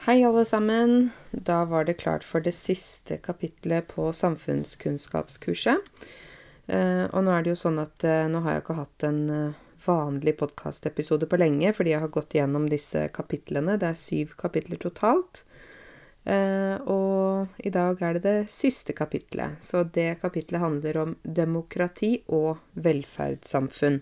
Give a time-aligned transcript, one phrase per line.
[0.00, 1.10] Hei, alle sammen.
[1.30, 5.90] Da var det klart for det siste kapitlet på samfunnskunnskapskurset.
[6.72, 9.20] Eh, og nå er det jo sånn at eh, nå har jeg ikke hatt en
[9.34, 13.76] eh, vanlig podkastepisode på lenge, fordi jeg har gått gjennom disse kapitlene.
[13.76, 15.44] Det er syv kapitler totalt.
[16.30, 19.60] Og i dag er det det siste kapitlet.
[19.60, 24.00] Så det kapitlet handler om demokrati og velferdssamfunn.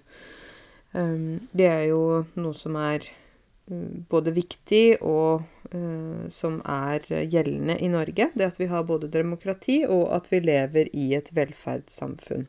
[0.92, 2.02] Det er jo
[2.42, 3.06] noe som er
[4.08, 5.42] både viktig og
[5.74, 8.30] uh, som er gjeldende i Norge.
[8.34, 12.46] Det at vi har både demokrati og at vi lever i et velferdssamfunn.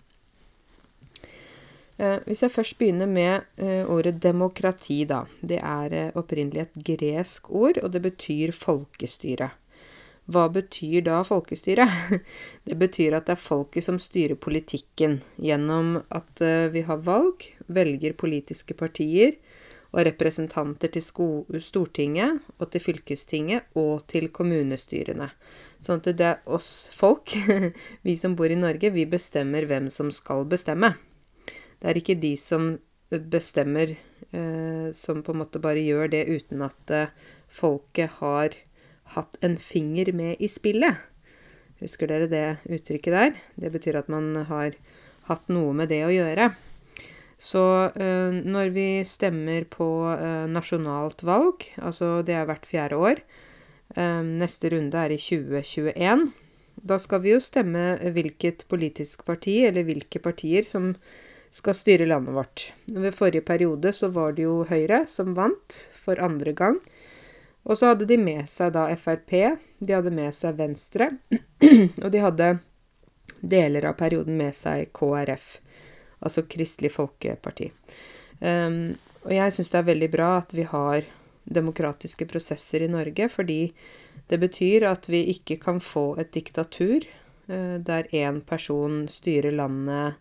[1.99, 5.25] Uh, hvis jeg først begynner med uh, ordet demokrati, da.
[5.41, 9.51] Det er opprinnelig et gresk ord, og det betyr folkestyre.
[10.29, 11.87] Hva betyr da folkestyre?
[12.69, 17.47] Det betyr at det er folket som styrer politikken gjennom at eh, vi har valg,
[17.65, 19.39] velger politiske partier
[19.89, 21.03] og representanter til
[21.63, 25.31] Stortinget og til fylkestinget og til kommunestyrene.
[25.81, 27.33] Sånn at det er oss folk,
[28.05, 30.93] vi som bor i Norge, vi bestemmer hvem som skal bestemme.
[31.79, 32.75] Det er ikke de som
[33.09, 33.95] bestemmer,
[34.31, 37.13] eh, som på en måte bare gjør det uten at eh,
[37.49, 38.57] folket har
[39.15, 40.99] hatt en finger med i spillet.
[41.79, 43.37] Husker dere det uttrykket der?
[43.55, 44.75] Det betyr at man har
[45.29, 46.51] hatt noe med det å gjøre.
[47.39, 47.63] Så
[47.95, 53.21] øh, når vi stemmer på øh, nasjonalt valg, altså det er hvert fjerde år
[53.95, 56.27] øh, Neste runde er i 2021.
[56.83, 60.93] Da skal vi jo stemme hvilket politisk parti, eller hvilke partier, som
[61.51, 62.69] skal styre landet vårt.
[62.91, 66.79] Ved forrige periode så var det jo Høyre som vant for andre gang.
[67.65, 69.31] Og så hadde de med seg da Frp,
[69.79, 71.09] de hadde med seg Venstre,
[72.03, 72.53] og de hadde
[73.41, 75.59] deler av perioden med seg KrF,
[76.19, 77.69] altså Kristelig Folkeparti.
[78.39, 81.07] Um, og jeg syns det er veldig bra at vi har
[81.49, 83.61] demokratiske prosesser i Norge, fordi
[84.29, 87.03] det betyr at vi ikke kan få et diktatur
[87.49, 90.19] uh, der én person styrer landet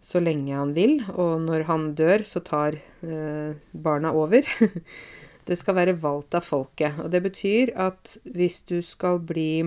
[0.00, 4.46] så lenge han vil, og når han dør, så tar uh, barna over.
[5.50, 7.00] Det skal være valgt av folket.
[7.02, 9.64] Og det betyr at hvis du skal bli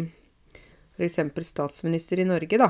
[0.96, 1.18] f.eks.
[1.50, 2.70] statsminister i Norge, da,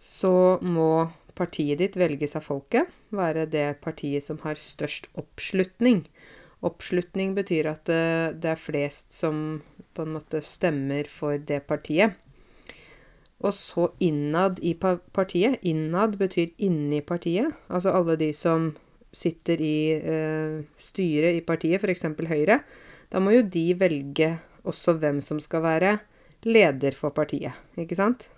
[0.00, 1.04] så må
[1.40, 2.90] partiet ditt velges av folket.
[3.16, 6.04] Være det partiet som har størst oppslutning.
[6.66, 9.62] Oppslutning betyr at det, det er flest som
[9.96, 12.18] på en måte stemmer for det partiet.
[13.40, 15.62] Og så innad i partiet.
[15.64, 17.56] Innad betyr inni partiet.
[17.72, 18.74] Altså alle de som
[19.12, 22.04] sitter i eh, styret i partiet, f.eks.
[22.30, 22.60] Høyre,
[23.10, 24.34] da må jo de velge
[24.68, 25.96] også hvem som skal være
[26.46, 28.28] leder for partiet, ikke sant?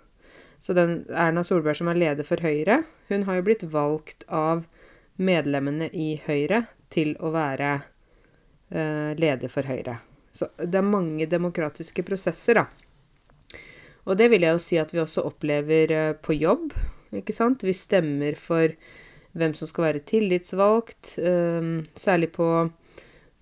[0.63, 4.63] Så den Erna Solberg som er leder for Høyre, hun har jo blitt valgt av
[5.19, 6.61] medlemmene i Høyre
[6.93, 7.73] til å være
[8.71, 9.97] eh, leder for Høyre.
[10.31, 13.59] Så det er mange demokratiske prosesser, da.
[14.07, 16.71] Og det vil jeg jo si at vi også opplever eh, på jobb,
[17.13, 17.67] ikke sant?
[17.67, 18.71] Vi stemmer for
[19.35, 21.17] hvem som skal være tillitsvalgt.
[21.19, 22.47] Ehm, særlig på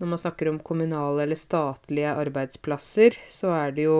[0.02, 4.00] når man snakker om kommunale eller statlige arbeidsplasser, så er det jo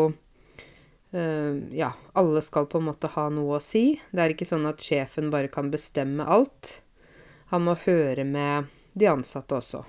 [1.12, 3.98] Ja, alle skal på en måte ha noe å si.
[4.16, 6.78] Det er ikke sånn at sjefen bare kan bestemme alt.
[7.52, 9.84] Han må høre med de ansatte også.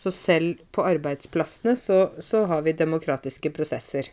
[0.00, 4.06] Så selv på arbeidsplassene så, så har vi demokratiske prosesser.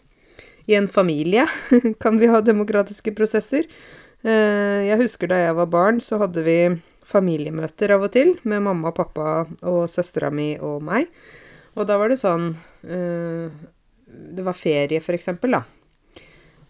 [0.68, 1.46] I en familie
[2.04, 3.70] kan vi ha demokratiske prosesser.
[4.26, 6.58] Eh, jeg husker da jeg var barn, så hadde vi
[7.08, 11.08] familiemøter av og til med mamma, pappa og søstera mi og meg.
[11.78, 12.50] Og da var det sånn
[12.84, 13.48] eh,
[14.08, 15.64] Det var ferie, for eksempel, da.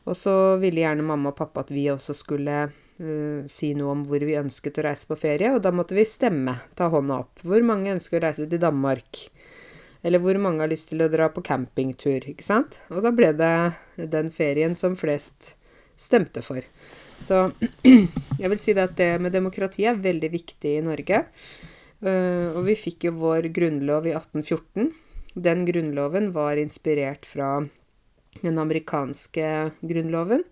[0.07, 4.06] Og så ville gjerne mamma og pappa at vi også skulle uh, si noe om
[4.07, 7.44] hvor vi ønsket å reise på ferie, og da måtte vi stemme, ta hånda opp.
[7.44, 9.25] Hvor mange ønsker å reise til Danmark?
[10.07, 12.79] Eller hvor mange har lyst til å dra på campingtur, ikke sant?
[12.94, 15.56] Og da ble det den ferien som flest
[16.00, 16.62] stemte for.
[17.19, 17.47] Så
[18.41, 21.25] jeg vil si det at det med demokrati er veldig viktig i Norge.
[21.97, 24.94] Uh, og vi fikk jo vår grunnlov i 1814.
[25.38, 27.58] Den grunnloven var inspirert fra
[28.41, 30.43] den amerikanske grunnloven,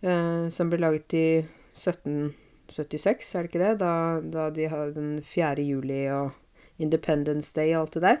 [0.00, 1.26] eh, som ble laget i
[1.74, 3.74] 1776, er det ikke det?
[3.82, 5.64] Da, da de hadde den 4.
[5.66, 6.32] juli og
[6.82, 8.20] Independence Day og alt det der.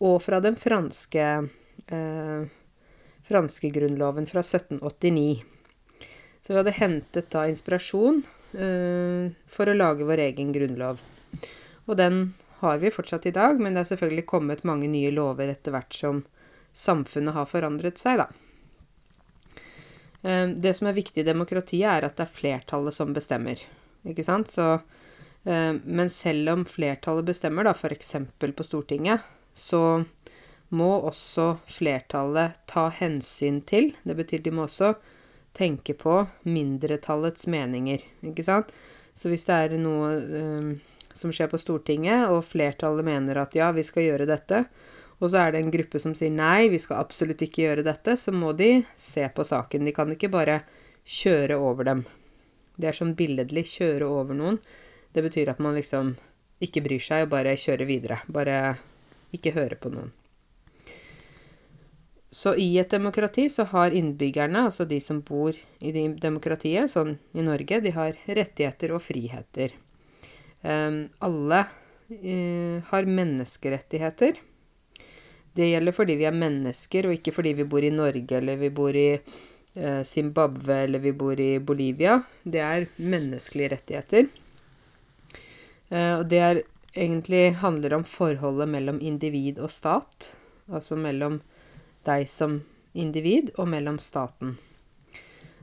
[0.00, 1.28] Og fra den franske,
[1.92, 2.42] eh,
[3.28, 5.42] franske grunnloven fra 1789.
[6.40, 8.22] Så vi hadde hentet da inspirasjon
[8.56, 11.02] eh, for å lage vår egen grunnlov.
[11.86, 15.52] Og den har vi fortsatt i dag, men det er selvfølgelig kommet mange nye lover
[15.52, 16.24] etter hvert som
[16.76, 18.30] samfunnet har forandret seg, da.
[20.20, 23.62] Uh, det som er viktig i demokratiet, er at det er flertallet som bestemmer.
[24.08, 24.52] Ikke sant?
[24.52, 28.16] Så, uh, men selv om flertallet bestemmer, da, f.eks.
[28.38, 29.24] på Stortinget,
[29.56, 30.02] så
[30.70, 33.90] må også flertallet ta hensyn til.
[34.06, 34.94] Det betyr de må også
[35.56, 38.70] tenke på mindretallets meninger, ikke sant.
[39.14, 40.68] Så hvis det er noe um,
[41.16, 44.64] som skjer på Stortinget, og flertallet mener at ja, vi skal gjøre dette,
[45.20, 48.16] og så er det en gruppe som sier nei, vi skal absolutt ikke gjøre dette,
[48.16, 49.84] så må de se på saken.
[49.84, 50.62] De kan ikke bare
[51.04, 52.06] kjøre over dem.
[52.80, 54.56] Det er sånn billedlig kjøre over noen.
[55.12, 56.14] Det betyr at man liksom
[56.64, 58.22] ikke bryr seg og bare kjører videre.
[58.32, 58.56] Bare
[59.36, 60.10] ikke høre på noen.
[62.30, 65.90] Så i et demokrati så har innbyggerne, altså de som bor i
[66.22, 69.74] demokratiet, sånn i Norge, de har rettigheter og friheter.
[70.62, 74.38] Um, alle uh, har menneskerettigheter.
[75.60, 78.70] Det gjelder fordi vi er mennesker, og ikke fordi vi bor i Norge, eller vi
[78.72, 82.22] bor i eh, Zimbabwe, eller vi bor i Bolivia.
[82.44, 84.30] Det er menneskelige rettigheter.
[85.90, 86.62] Eh, og det er
[86.96, 90.32] egentlig handler om forholdet mellom individ og stat.
[90.70, 91.40] Altså mellom
[92.08, 92.62] deg som
[92.96, 94.56] individ og mellom staten.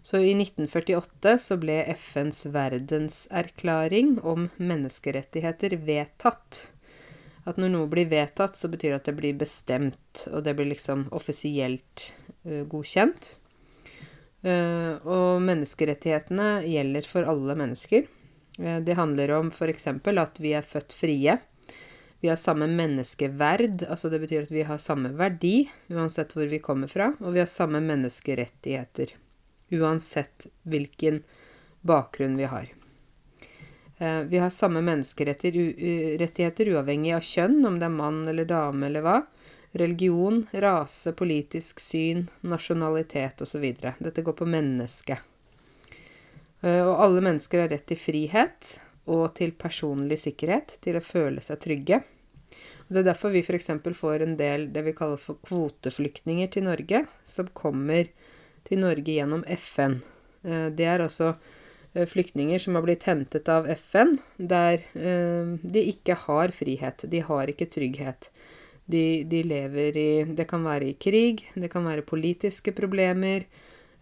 [0.05, 6.67] Så i 1948 så ble FNs verdenserklæring om menneskerettigheter vedtatt
[7.47, 10.69] at når noe blir vedtatt, så betyr det at det blir bestemt, og det blir
[10.73, 12.09] liksom offisielt
[12.47, 13.35] uh, godkjent.
[14.45, 18.09] Uh, og menneskerettighetene gjelder for alle mennesker.
[18.59, 19.88] Uh, det handler om f.eks.
[19.88, 21.38] at vi er født frie.
[22.19, 26.59] Vi har samme menneskeverd, altså det betyr at vi har samme verdi uansett hvor vi
[26.63, 29.13] kommer fra, og vi har samme menneskerettigheter
[29.71, 31.23] uansett hvilken
[31.81, 32.76] bakgrunn vi har.
[33.97, 39.01] Eh, vi har samme menneskerettigheter uavhengig av kjønn, om det er mann eller dame eller
[39.05, 39.21] hva.
[39.77, 43.65] Religion, rase, politisk syn, nasjonalitet osv.
[43.97, 45.17] Dette går på mennesket.
[46.61, 48.77] Eh, og alle mennesker har rett til frihet
[49.07, 52.01] og til personlig sikkerhet, til å føle seg trygge.
[52.88, 53.71] Og det er derfor vi f.eks.
[53.97, 58.05] får en del det vi kaller for kvoteflyktninger til Norge, som kommer
[58.67, 60.03] til Norge gjennom FN.
[60.45, 61.56] Eh, det er også Eh,
[62.05, 67.07] flyktninger som har blitt hentet av FN, der eh, de ikke har frihet.
[67.09, 68.29] De har ikke trygghet.
[68.88, 73.47] De, de, lever i Det kan være i krig, det kan være politiske problemer.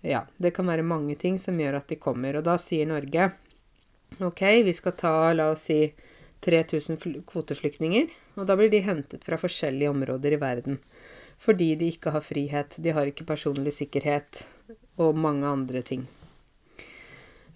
[0.06, 2.38] Ja, det kan være mange ting som gjør at de kommer.
[2.38, 3.31] Og da sier Norge
[4.19, 5.80] OK, vi skal ta, la oss si,
[6.45, 8.12] 3000 kvoteflyktninger.
[8.38, 10.77] Og da blir de hentet fra forskjellige områder i verden.
[11.42, 14.45] Fordi de ikke har frihet, de har ikke personlig sikkerhet
[15.01, 16.06] og mange andre ting.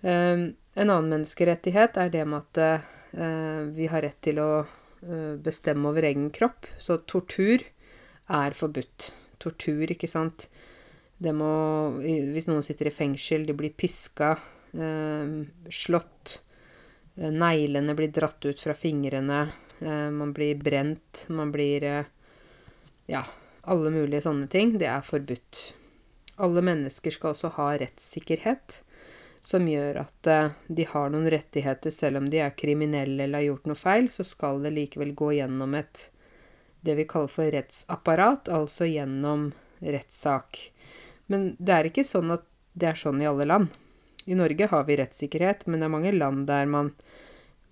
[0.01, 2.83] Um, en annen menneskerettighet er det med at
[3.19, 6.69] uh, vi har rett til å uh, bestemme over egen kropp.
[6.79, 7.65] Så tortur
[8.29, 9.11] er forbudt.
[9.39, 10.47] Tortur, ikke sant.
[11.19, 11.51] Det må
[11.99, 14.37] Hvis noen sitter i fengsel, de blir piska,
[14.79, 15.33] uh,
[15.67, 16.39] slått,
[17.19, 19.41] neglene blir dratt ut fra fingrene,
[19.83, 21.83] man blir brent, man blir
[23.09, 23.21] Ja,
[23.67, 24.77] alle mulige sånne ting.
[24.79, 25.59] Det er forbudt.
[26.39, 28.79] Alle mennesker skal også ha rettssikkerhet
[29.41, 33.47] som gjør at uh, de har noen rettigheter selv om de er kriminelle eller har
[33.51, 36.09] gjort noe feil, så skal det likevel gå gjennom et
[36.81, 39.49] det vi kaller for rettsapparat, altså gjennom
[39.79, 40.59] rettssak.
[41.27, 42.45] Men det er ikke sånn at
[42.79, 43.73] det er sånn i alle land.
[44.29, 46.93] I Norge har vi rettssikkerhet, men det er mange land der man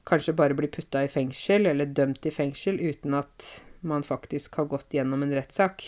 [0.07, 3.47] kanskje bare blir putta i fengsel eller dømt i fengsel uten at
[3.87, 5.85] man faktisk har gått gjennom en rettssak.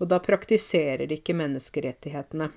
[0.00, 2.50] Og da praktiserer de ikke menneskerettighetene.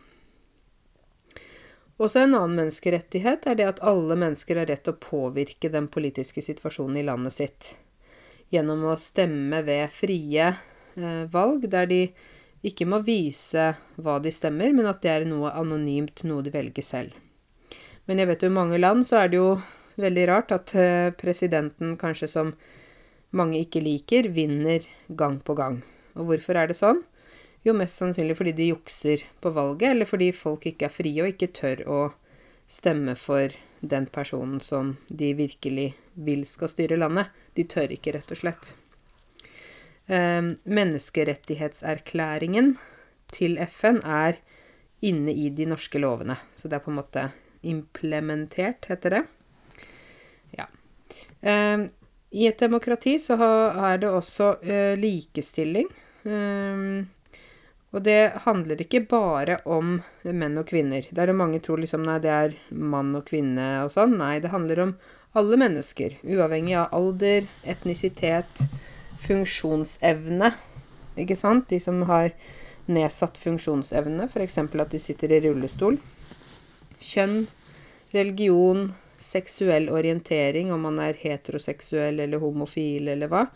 [1.97, 5.87] Også en annen menneskerettighet er det at alle mennesker har rett til å påvirke den
[5.89, 7.69] politiske situasjonen i landet sitt.
[8.53, 12.01] Gjennom å stemme ved frie eh, valg, der de
[12.67, 16.85] ikke må vise hva de stemmer, men at det er noe anonymt, noe de velger
[16.85, 17.17] selv.
[18.07, 19.49] Men jeg vet jo i mange land så er det jo
[19.97, 22.53] veldig rart at eh, presidenten, kanskje som
[23.35, 25.81] mange ikke liker, vinner gang på gang.
[26.13, 27.01] Og hvorfor er det sånn?
[27.65, 31.29] Jo, mest sannsynlig fordi de jukser på valget, eller fordi folk ikke er frie og
[31.33, 32.01] ikke tør å
[32.67, 33.47] stemme for
[33.79, 37.25] den personen som de virkelig vil skal styre landet.
[37.55, 38.75] De tør ikke, rett og slett.
[40.07, 42.77] Eh, menneskerettighetserklæringen
[43.33, 44.33] til FN er
[45.05, 46.35] inne i de norske lovene.
[46.55, 47.31] Så det er på en måte
[47.67, 49.23] implementert, heter det.
[50.57, 50.65] Ja.
[51.41, 51.77] Eh,
[52.31, 55.87] I et demokrati så er det også eh, likestilling.
[56.27, 57.05] Eh,
[57.97, 61.07] og det handler ikke bare om menn og kvinner.
[61.09, 64.13] Der er mange tror liksom nei, det er mann og kvinne og sånn.
[64.19, 64.91] Nei, det handler om
[65.37, 66.19] alle mennesker.
[66.21, 68.67] Uavhengig av alder, etnisitet,
[69.23, 70.51] funksjonsevne.
[71.17, 71.65] Ikke sant?
[71.73, 72.35] De som har
[72.85, 74.59] nedsatt funksjonsevne, f.eks.
[74.61, 75.97] at de sitter i rullestol.
[77.01, 77.47] Kjønn,
[78.13, 83.47] religion, seksuell orientering, om man er heteroseksuell eller homofil eller hva.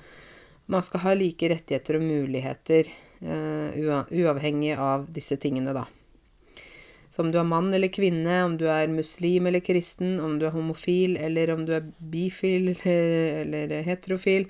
[0.66, 2.90] Man skal ha like rettigheter og muligheter
[3.22, 5.86] uavhengig av disse tingene, da.
[7.12, 10.46] Så om du er mann eller kvinne, om du er muslim eller kristen, om du
[10.48, 14.48] er homofil eller om du er bifil eller, eller heterofil,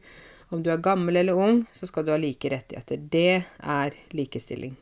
[0.54, 3.02] om du er gammel eller ung, så skal du ha like rettigheter.
[3.02, 4.76] Det er likestilling.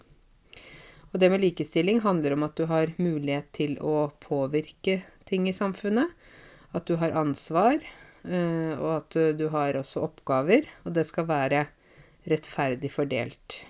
[1.13, 5.55] Og det med likestilling handler om at du har mulighet til å påvirke ting i
[5.55, 6.12] samfunnet.
[6.75, 7.79] At du har ansvar,
[8.27, 10.67] eh, og at du har også oppgaver.
[10.84, 11.67] Og det skal være
[12.29, 13.63] rettferdig fordelt.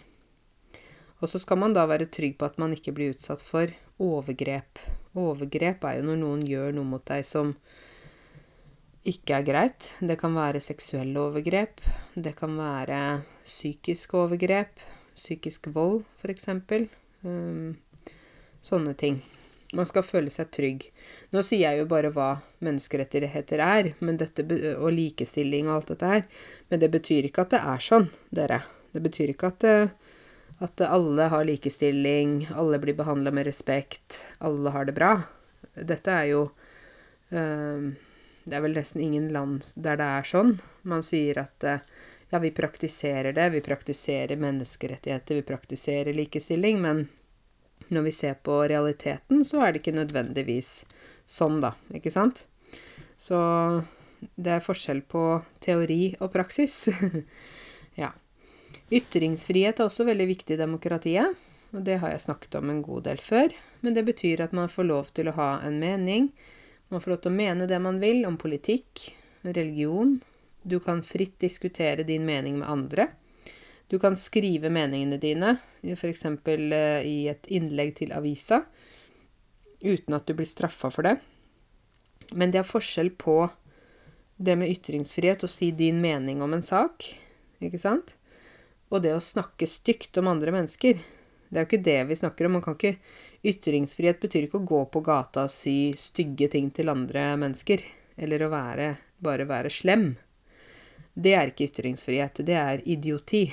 [1.20, 4.80] Og så skal man da være trygg på at man ikke blir utsatt for overgrep.
[5.20, 7.56] Overgrep er jo når noen gjør noe mot deg som
[9.10, 9.90] ikke er greit.
[10.00, 11.84] Det kan være seksuelle overgrep.
[12.16, 13.02] Det kan være
[13.44, 14.80] psykiske overgrep.
[15.20, 16.48] Psykisk vold, f.eks.
[17.28, 17.76] Um,
[18.64, 19.20] sånne ting.
[19.76, 20.86] Man skal føle seg trygg.
[21.36, 22.30] Nå sier jeg jo bare hva
[22.66, 24.46] menneskerettigheter er, dette,
[24.80, 26.24] og likestilling og alt dette her,
[26.72, 28.64] men det betyr ikke at det er sånn, dere.
[28.96, 30.09] Det betyr ikke at, det,
[30.60, 35.14] at alle har likestilling, alle blir behandla med respekt, alle har det bra.
[35.76, 36.42] Dette er jo
[37.30, 37.94] um,
[38.44, 40.56] Det er vel nesten ingen land der det er sånn.
[40.84, 41.66] Man sier at
[42.30, 47.08] ja, vi praktiserer det, vi praktiserer menneskerettigheter, vi praktiserer likestilling, men
[47.88, 50.72] når vi ser på realiteten, så er det ikke nødvendigvis
[51.30, 51.74] sånn, da.
[51.96, 52.46] Ikke sant?
[53.18, 53.40] Så
[54.36, 55.24] det er forskjell på
[55.64, 56.84] teori og praksis.
[58.02, 58.12] ja.
[58.90, 61.38] Ytringsfrihet er også veldig viktig i demokratiet,
[61.70, 63.54] og det har jeg snakket om en god del før.
[63.86, 66.32] Men det betyr at man får lov til å ha en mening.
[66.90, 69.12] Man får lov til å mene det man vil om politikk,
[69.46, 70.18] religion.
[70.66, 73.08] Du kan fritt diskutere din mening med andre.
[73.90, 76.26] Du kan skrive meningene dine, f.eks.
[76.26, 78.64] Eh, i et innlegg til avisa,
[79.82, 81.16] uten at du blir straffa for det.
[82.38, 83.42] Men det er forskjell på
[84.38, 87.08] det med ytringsfrihet, å si din mening om en sak,
[87.60, 88.14] ikke sant,
[88.90, 91.02] og det å snakke stygt om andre mennesker.
[91.50, 92.58] Det er jo ikke det vi snakker om.
[92.58, 92.98] Man kan ikke
[93.40, 97.86] Ytringsfrihet betyr ikke å gå på gata og si stygge ting til andre mennesker,
[98.20, 98.90] eller å være
[99.24, 100.10] bare være slem.
[101.14, 103.46] Det er ikke ytringsfrihet, det er idioti.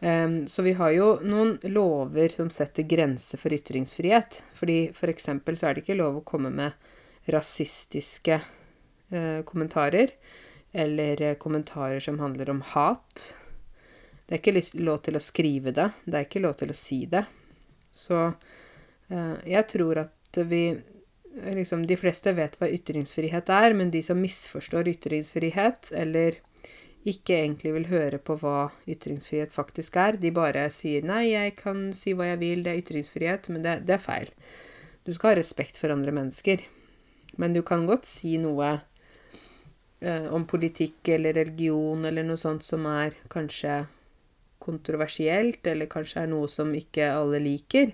[0.00, 4.42] um, så vi har jo noen lover som setter grenser for ytringsfrihet.
[4.58, 6.88] Fordi for eksempel så er det ikke lov å komme med
[7.30, 10.14] rasistiske uh, kommentarer.
[10.74, 13.28] Eller uh, kommentarer som handler om hat.
[14.28, 15.88] Det er ikke lov til å skrive det.
[16.04, 17.24] Det er ikke lov til å si det.
[17.88, 20.62] Så uh, jeg tror at vi
[21.54, 26.42] liksom, De fleste vet hva ytringsfrihet er, men de som misforstår ytringsfrihet, eller
[27.08, 31.92] ikke egentlig vil høre på hva ytringsfrihet faktisk er, de bare sier 'nei, jeg kan
[31.96, 34.32] si hva jeg vil, det er ytringsfrihet', men det, det er feil.
[35.06, 36.64] Du skal ha respekt for andre mennesker.
[37.38, 38.80] Men du kan godt si noe
[40.00, 43.86] eh, om politikk eller religion eller noe sånt som er kanskje
[44.62, 47.92] kontroversielt, eller kanskje er noe som ikke alle liker.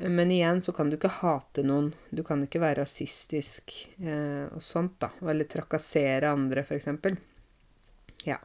[0.00, 1.88] Men igjen så kan du ikke hate noen.
[2.12, 5.10] Du kan ikke være rasistisk eh, og sånt, da.
[5.24, 6.90] Eller trakassere andre, f.eks.
[8.28, 8.36] Ja.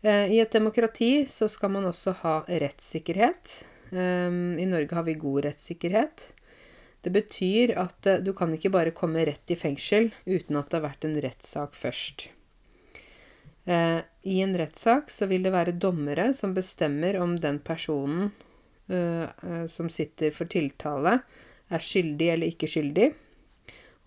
[0.00, 3.56] Eh, I et demokrati så skal man også ha rettssikkerhet.
[3.92, 4.30] Eh,
[4.64, 6.30] I Norge har vi god rettssikkerhet.
[7.04, 10.80] Det betyr at eh, du kan ikke bare komme rett i fengsel uten at det
[10.80, 12.30] har vært en rettssak først.
[13.70, 18.32] Eh, I en rettssak så vil det være dommere som bestemmer om den personen
[18.90, 21.20] eh, som sitter for tiltale,
[21.70, 23.12] er skyldig eller ikke skyldig.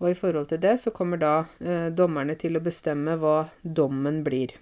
[0.02, 4.20] Og i forhold til det så kommer da eh, dommerne til å bestemme hva dommen
[4.26, 4.52] blir.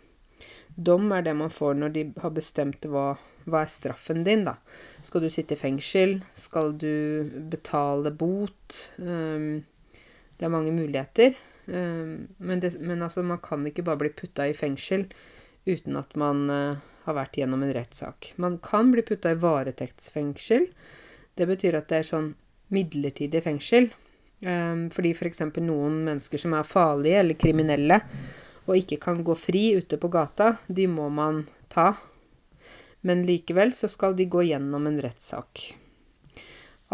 [0.73, 4.55] Dom er det man får når de har bestemt hva, hva er straffen din, da.
[5.05, 6.21] Skal du sitte i fengsel?
[6.39, 8.79] Skal du betale bot?
[8.97, 9.65] Um,
[10.39, 11.37] det er mange muligheter.
[11.67, 15.07] Um, men, det, men altså, man kan ikke bare bli putta i fengsel
[15.69, 18.33] uten at man uh, har vært gjennom en rettssak.
[18.43, 20.69] Man kan bli putta i varetektsfengsel.
[21.39, 22.33] Det betyr at det er sånn
[22.75, 23.91] midlertidig fengsel.
[24.43, 25.45] Um, fordi f.eks.
[25.45, 28.01] For noen mennesker som er farlige eller kriminelle
[28.67, 31.93] og ikke kan gå fri ute på gata, de må man ta.
[33.03, 35.73] Men likevel så skal de gå gjennom en rettssak.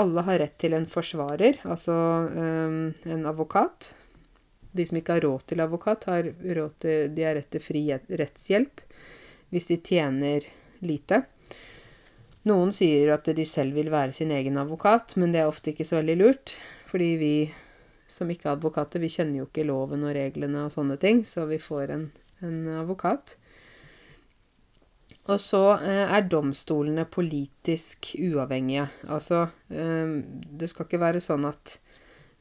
[0.01, 1.95] Alle har rett til en forsvarer, altså
[2.31, 3.93] um, en advokat.
[4.79, 6.31] De som ikke har råd til advokat, har,
[6.61, 8.85] råd til, de har rett til fri rettshjelp
[9.49, 10.45] hvis de tjener
[10.85, 11.23] lite.
[12.49, 15.87] Noen sier at de selv vil være sin egen advokat, men det er ofte ikke
[15.89, 16.55] så veldig lurt.
[16.89, 17.33] Fordi vi
[18.09, 21.45] som ikke er advokater, vi kjenner jo ikke loven og reglene og sånne ting, så
[21.49, 22.07] vi får en,
[22.45, 23.37] en advokat.
[25.29, 28.87] Og så eh, er domstolene politisk uavhengige.
[29.13, 31.77] Altså, eh, det skal ikke være sånn at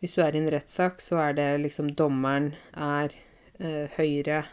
[0.01, 3.15] hvis du er i en rettssak, så er det liksom dommeren er
[3.59, 4.43] eh, høyre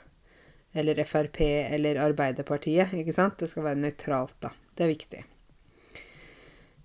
[0.74, 3.38] eller Frp eller Arbeiderpartiet, ikke sant?
[3.38, 4.50] Det skal være nøytralt, da.
[4.74, 5.20] Det er viktig.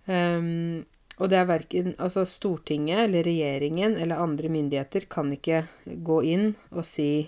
[0.10, 0.86] Um,
[1.20, 6.51] og det er verken Altså, Stortinget eller regjeringen eller andre myndigheter kan ikke gå inn
[6.72, 7.28] og si,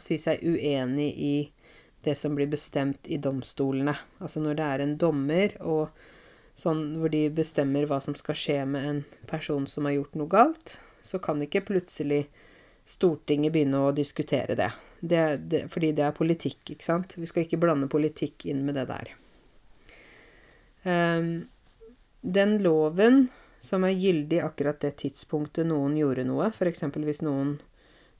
[0.00, 1.34] si seg uenig i
[2.02, 3.94] det som blir bestemt i domstolene.
[4.20, 6.02] Altså når det er en dommer og
[6.58, 10.32] sånn hvor de bestemmer hva som skal skje med en person som har gjort noe
[10.32, 12.26] galt, så kan ikke plutselig
[12.84, 14.72] Stortinget begynne å diskutere det.
[15.00, 17.14] det, det fordi det er politikk, ikke sant.
[17.14, 19.12] Vi skal ikke blande politikk inn med det der.
[20.82, 21.28] Um,
[22.26, 23.28] den loven
[23.62, 26.82] som er gyldig akkurat det tidspunktet noen gjorde noe, f.eks.
[26.90, 27.60] hvis noen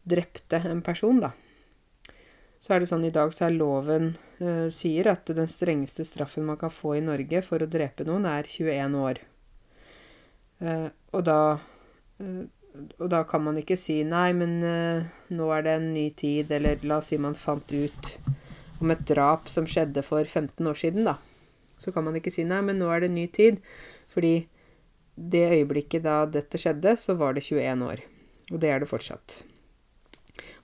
[0.06, 1.32] drepte en person, da,
[2.62, 6.47] så er det sånn i dag så er loven eh, sier at den strengeste straffen
[6.47, 9.19] man kan få i Norge for å drepe noen, er 21 år.
[10.62, 11.40] Eh, og da
[12.23, 14.54] eh, og da kan man ikke si 'nei, men
[15.37, 18.12] nå er det en ny tid', eller la oss si man fant ut
[18.81, 21.19] om et drap som skjedde for 15 år siden, da.
[21.76, 23.61] Så kan man ikke si 'nei, men nå er det en ny tid',
[24.09, 24.49] fordi
[25.21, 28.00] det øyeblikket da dette skjedde, så var det 21 år.
[28.52, 29.42] Og det er det fortsatt.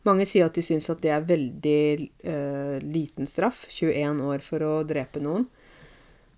[0.06, 1.82] Mange sier at de syns at det er veldig
[2.28, 3.66] uh, liten straff.
[3.72, 5.48] 21 år for å drepe noen.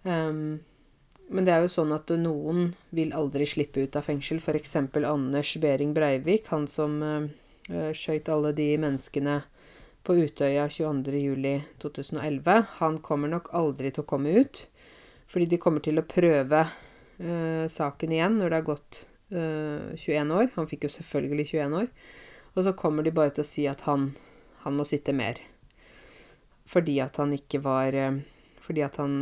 [0.03, 0.61] Um,
[1.31, 4.41] men det er jo sånn at noen vil aldri slippe ut av fengsel.
[4.43, 4.77] F.eks.
[5.07, 9.41] Anders Behring Breivik, han som uh, skøyt alle de menneskene
[10.03, 12.65] på Utøya 22.07.2011.
[12.81, 14.65] Han kommer nok aldri til å komme ut,
[15.31, 19.05] fordi de kommer til å prøve uh, saken igjen når det har gått
[19.35, 20.51] uh, 21 år.
[20.57, 21.89] Han fikk jo selvfølgelig 21 år.
[22.55, 24.11] Og så kommer de bare til å si at han,
[24.65, 25.39] han må sitte mer.
[26.71, 28.21] Fordi at han ikke var uh,
[28.61, 29.15] Fordi at han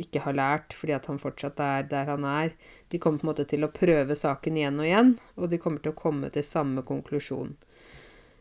[0.00, 2.52] ikke har lært, fordi at han fortsatt er der han er.
[2.88, 5.82] De kommer på en måte til å prøve saken igjen og igjen, og de kommer
[5.82, 7.56] til å komme til samme konklusjon.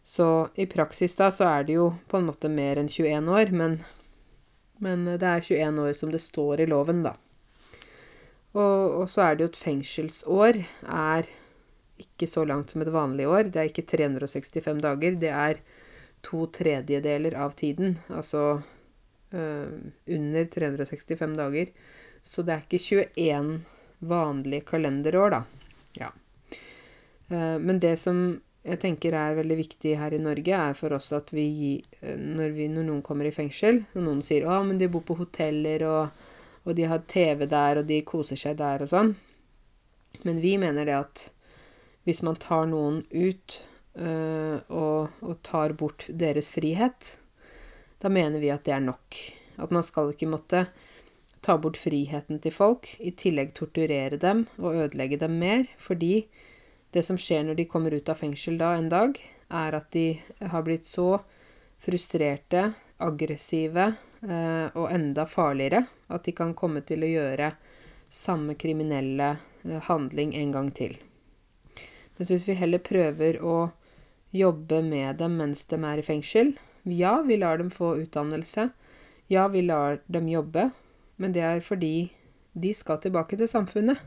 [0.06, 3.52] Så i praksis da så er det jo på en måte mer enn 21 år,
[3.52, 3.80] men,
[4.78, 7.16] men det er 21 år som det står i loven, da.
[8.58, 11.30] Og, og så er det jo et fengselsår er
[12.00, 13.52] ikke så langt som et vanlig år.
[13.52, 15.18] Det er ikke 365 dager.
[15.20, 15.62] Det er
[16.26, 17.98] to tredjedeler av tiden.
[18.10, 18.62] Altså
[19.32, 19.72] øh,
[20.18, 21.74] under 365 dager.
[22.22, 22.84] Så det er ikke
[23.16, 23.60] 21
[24.00, 25.44] vanlige kalenderår, da.
[26.00, 26.12] Ja.
[27.30, 31.12] Uh, men det som jeg tenker er veldig viktig her i Norge, er for oss
[31.16, 34.90] at vi når, vi, når noen kommer i fengsel, og noen sier 'Å, men de
[34.92, 36.10] bor på hoteller', og,
[36.68, 39.14] og de har TV der, og de koser seg der, og sånn.
[40.28, 41.30] Men vi mener det at
[42.08, 43.60] hvis man tar noen ut
[44.00, 47.16] øh, og, og, tar bort deres frihet,
[48.00, 49.18] da mener vi at det er nok.
[49.60, 50.66] At man skal ikke måtte
[51.44, 56.28] ta bort friheten til folk, i tillegg torturere dem og ødelegge dem mer, fordi
[56.96, 60.14] det som skjer når de kommer ut av fengsel da en dag, er at de
[60.40, 61.20] har blitt så
[61.80, 63.86] frustrerte, aggressive
[64.22, 67.54] øh, og enda farligere at de kan komme til å gjøre
[68.12, 69.30] samme kriminelle
[69.64, 70.98] øh, handling en gang til.
[72.20, 73.70] Mens hvis vi heller prøver å
[74.36, 76.52] jobbe med dem mens de er i fengsel
[76.84, 78.70] Ja, vi lar dem få utdannelse.
[79.32, 80.70] Ja, vi lar dem jobbe.
[81.16, 82.12] Men det er fordi
[82.54, 84.00] de skal tilbake til samfunnet.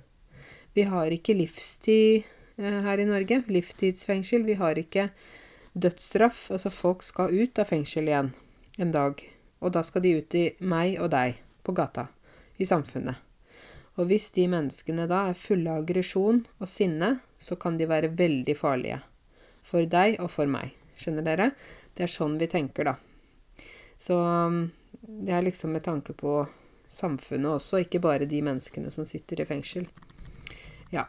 [0.75, 2.25] Vi har ikke livstid
[2.57, 3.43] eh, her i Norge.
[3.47, 4.45] Livstidsfengsel.
[4.49, 5.11] Vi har ikke
[5.73, 6.51] dødsstraff.
[6.51, 8.33] Altså, folk skal ut av fengsel igjen
[8.81, 9.21] en dag.
[9.61, 12.09] Og da skal de ut i meg og deg, på gata,
[12.59, 13.21] i samfunnet.
[14.01, 18.13] Og hvis de menneskene da er fulle av aggresjon og sinne, så kan de være
[18.17, 19.03] veldig farlige.
[19.69, 20.73] For deg og for meg.
[20.99, 21.51] Skjønner dere?
[21.93, 22.97] Det er sånn vi tenker, da.
[24.01, 24.65] Så um,
[25.03, 26.41] det er liksom med tanke på
[26.93, 29.87] samfunnet også, ikke bare de menneskene som sitter i fengsel.
[30.93, 31.07] Ja.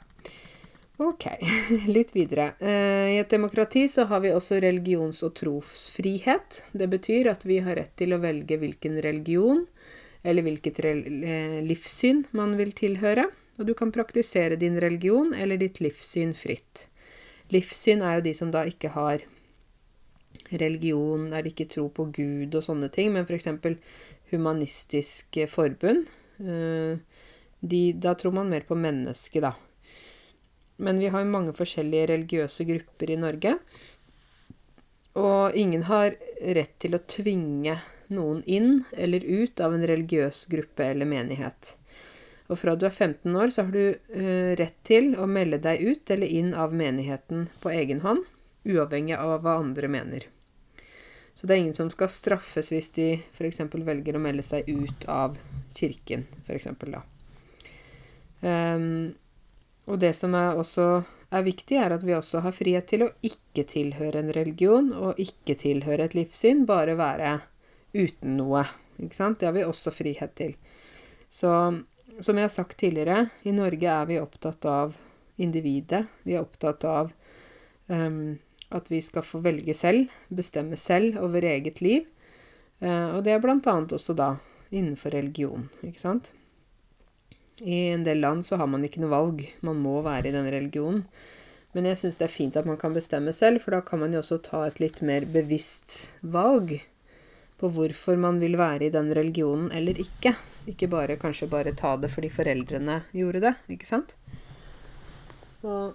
[1.02, 1.26] Ok,
[1.96, 2.54] litt videre.
[2.60, 6.64] Eh, I et demokrati så har vi også religions- og trosfrihet.
[6.72, 9.66] Det betyr at vi har rett til å velge hvilken religion
[10.24, 13.28] eller hvilket eh, livssyn man vil tilhøre,
[13.60, 16.88] og du kan praktisere din religion eller ditt livssyn fritt.
[17.54, 19.26] Livssyn er jo de som da ikke har
[20.50, 23.50] religion, der de ikke tror på Gud og sånne ting, men f.eks.
[24.32, 26.08] humanistisk forbund.
[26.40, 26.98] Eh,
[27.64, 29.54] de, da tror man mer på mennesket, da.
[30.84, 33.54] Men vi har jo mange forskjellige religiøse grupper i Norge.
[35.20, 36.16] Og ingen har
[36.58, 37.78] rett til å tvinge
[38.12, 41.76] noen inn eller ut av en religiøs gruppe eller menighet.
[42.52, 45.82] Og fra du er 15 år, så har du eh, rett til å melde deg
[45.82, 48.26] ut eller inn av menigheten på egen hånd,
[48.68, 50.28] uavhengig av hva andre mener.
[51.34, 53.64] Så det er ingen som skal straffes hvis de f.eks.
[53.74, 55.40] velger å melde seg ut av
[55.74, 56.70] kirken, f.eks.
[56.84, 57.02] da.
[58.44, 59.16] Um,
[59.90, 60.88] og det som er også
[61.34, 65.20] er viktig, er at vi også har frihet til å ikke tilhøre en religion og
[65.20, 67.40] ikke tilhøre et livssyn, bare være
[67.94, 68.66] uten noe.
[69.02, 69.40] Ikke sant?
[69.40, 70.56] Det har vi også frihet til.
[71.34, 71.50] Så
[72.22, 74.98] som jeg har sagt tidligere, i Norge er vi opptatt av
[75.42, 76.06] individet.
[76.24, 77.12] Vi er opptatt av
[77.88, 78.38] um,
[78.74, 82.06] at vi skal få velge selv, bestemme selv over eget liv.
[82.84, 84.36] Uh, og det er blant annet også da
[84.74, 86.32] innenfor religion, ikke sant.
[87.62, 89.44] I en del land så har man ikke noe valg.
[89.66, 91.06] Man må være i den religionen.
[91.74, 94.14] Men jeg syns det er fint at man kan bestemme selv, for da kan man
[94.14, 96.76] jo også ta et litt mer bevisst valg
[97.64, 100.36] på hvorfor man vil være i den religionen eller ikke.
[100.68, 104.18] Ikke bare kanskje bare ta det fordi foreldrene gjorde det, ikke sant?
[105.56, 105.94] Så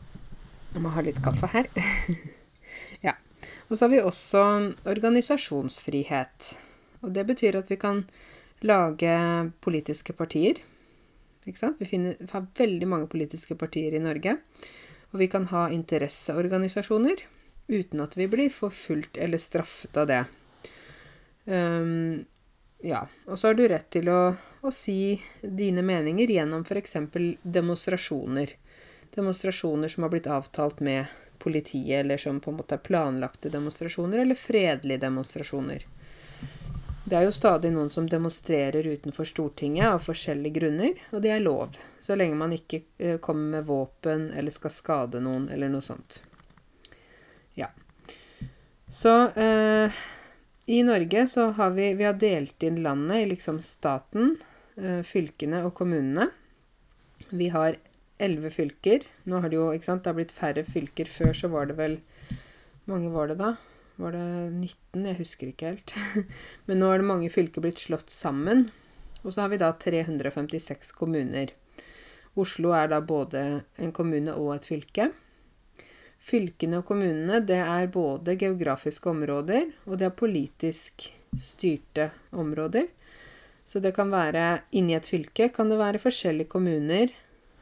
[0.72, 1.68] jeg må ha litt kaffe her.
[3.07, 3.14] ja.
[3.68, 4.42] Og så har vi også
[4.88, 6.54] organisasjonsfrihet.
[7.04, 8.02] Og det betyr at vi kan
[8.64, 9.12] lage
[9.64, 10.61] politiske partier.
[11.44, 11.81] Ikke sant?
[11.81, 14.38] Vi, finner, vi har veldig mange politiske partier i Norge.
[15.12, 17.24] Og vi kan ha interesseorganisasjoner
[17.68, 20.24] uten at vi blir forfulgt eller straffet av det.
[21.48, 22.24] Um,
[22.84, 23.06] ja.
[23.26, 24.22] Og så har du rett til å,
[24.61, 26.96] å si dine meninger gjennom f.eks.
[27.42, 28.52] demonstrasjoner.
[29.14, 31.08] Demonstrasjoner som har blitt avtalt med
[31.38, 35.87] politiet, eller som på en måte er planlagte demonstrasjoner, eller fredelige demonstrasjoner.
[37.08, 41.40] Det er jo stadig noen som demonstrerer utenfor Stortinget av forskjellige grunner, og det er
[41.40, 41.78] lov.
[42.04, 46.20] Så lenge man ikke eh, kommer med våpen eller skal skade noen eller noe sånt.
[47.56, 47.70] Ja.
[48.92, 49.96] Så eh,
[50.68, 54.35] i Norge så har vi, vi har delt inn landet i liksom staten,
[54.76, 56.26] eh, fylkene og kommunene.
[57.31, 57.78] Vi har
[58.20, 59.07] elleve fylker.
[59.24, 61.09] Nå har det jo, ikke sant, det har blitt færre fylker.
[61.09, 61.96] Før så var det vel
[62.90, 63.54] mange var det da?
[63.96, 64.26] Var det
[64.59, 65.07] 19?
[65.09, 65.94] Jeg husker ikke helt.
[66.68, 68.66] Men nå er det mange fylker blitt slått sammen.
[69.24, 71.54] Og så har vi da 356 kommuner.
[72.38, 73.46] Oslo er da både
[73.81, 75.09] en kommune og et fylke.
[76.18, 82.88] Fylkene og kommunene det er både geografiske områder, og det er politisk styrte områder.
[83.68, 87.12] Så det kan være inni et fylke kan det være forskjellige kommuner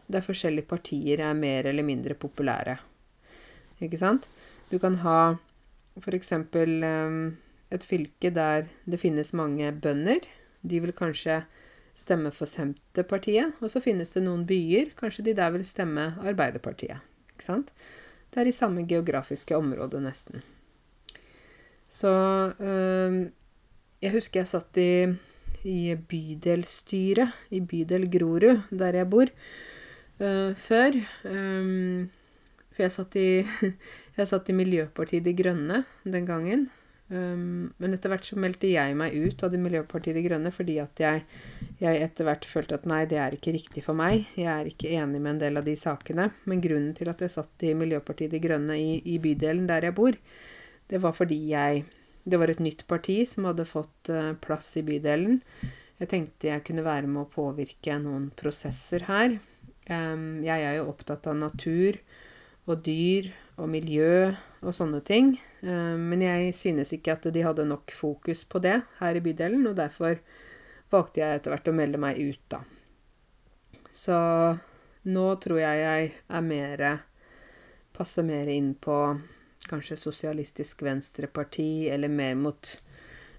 [0.07, 2.77] der forskjellige partier er mer eller mindre populære.
[3.83, 4.29] Ikke sant?
[4.71, 5.35] Du kan ha
[5.99, 6.33] f.eks.
[6.33, 7.37] Um,
[7.75, 10.23] et fylke der det finnes mange bønder.
[10.63, 11.43] De vil kanskje
[11.97, 13.57] stemme for Senterpartiet.
[13.61, 17.03] Og så finnes det noen byer, kanskje de der vil stemme Arbeiderpartiet.
[17.35, 17.73] Ikke sant?
[18.37, 20.43] Det er i samme geografiske område, nesten.
[21.89, 22.13] Så
[22.61, 23.33] øh,
[24.03, 25.09] Jeg husker jeg satt i,
[25.65, 29.33] i bydelsstyret i bydel Grorud, der jeg bor,
[30.21, 31.01] øh, før.
[31.25, 32.05] Øh,
[32.77, 33.41] for jeg satt, i,
[34.19, 36.69] jeg satt i Miljøpartiet De Grønne den gangen.
[37.07, 40.75] Um, men etter hvert så meldte jeg meg ut av det Miljøpartiet De Grønne fordi
[40.83, 41.21] at jeg,
[41.79, 44.27] jeg etter hvert følte at nei, det er ikke riktig for meg.
[44.35, 46.33] Jeg er ikke enig med en del av de sakene.
[46.51, 49.97] Men grunnen til at jeg satt i Miljøpartiet De Grønne i, i bydelen der jeg
[49.99, 50.19] bor,
[50.91, 51.87] det var fordi jeg
[52.27, 55.37] Det var et nytt parti som hadde fått uh, plass i bydelen.
[56.01, 59.37] Jeg tenkte jeg kunne være med å påvirke noen prosesser her.
[59.87, 62.01] Um, jeg er jo opptatt av natur
[62.67, 65.35] og dyr og miljø og sånne ting.
[65.63, 69.67] Eh, men jeg synes ikke at de hadde nok fokus på det her i bydelen,
[69.69, 70.21] og derfor
[70.93, 72.63] valgte jeg etter hvert å melde meg ut, da.
[73.97, 74.17] Så
[75.09, 76.89] nå tror jeg jeg er mer
[77.97, 78.93] Passer mer inn på
[79.71, 82.73] kanskje Sosialistisk Venstreparti, eller mer mot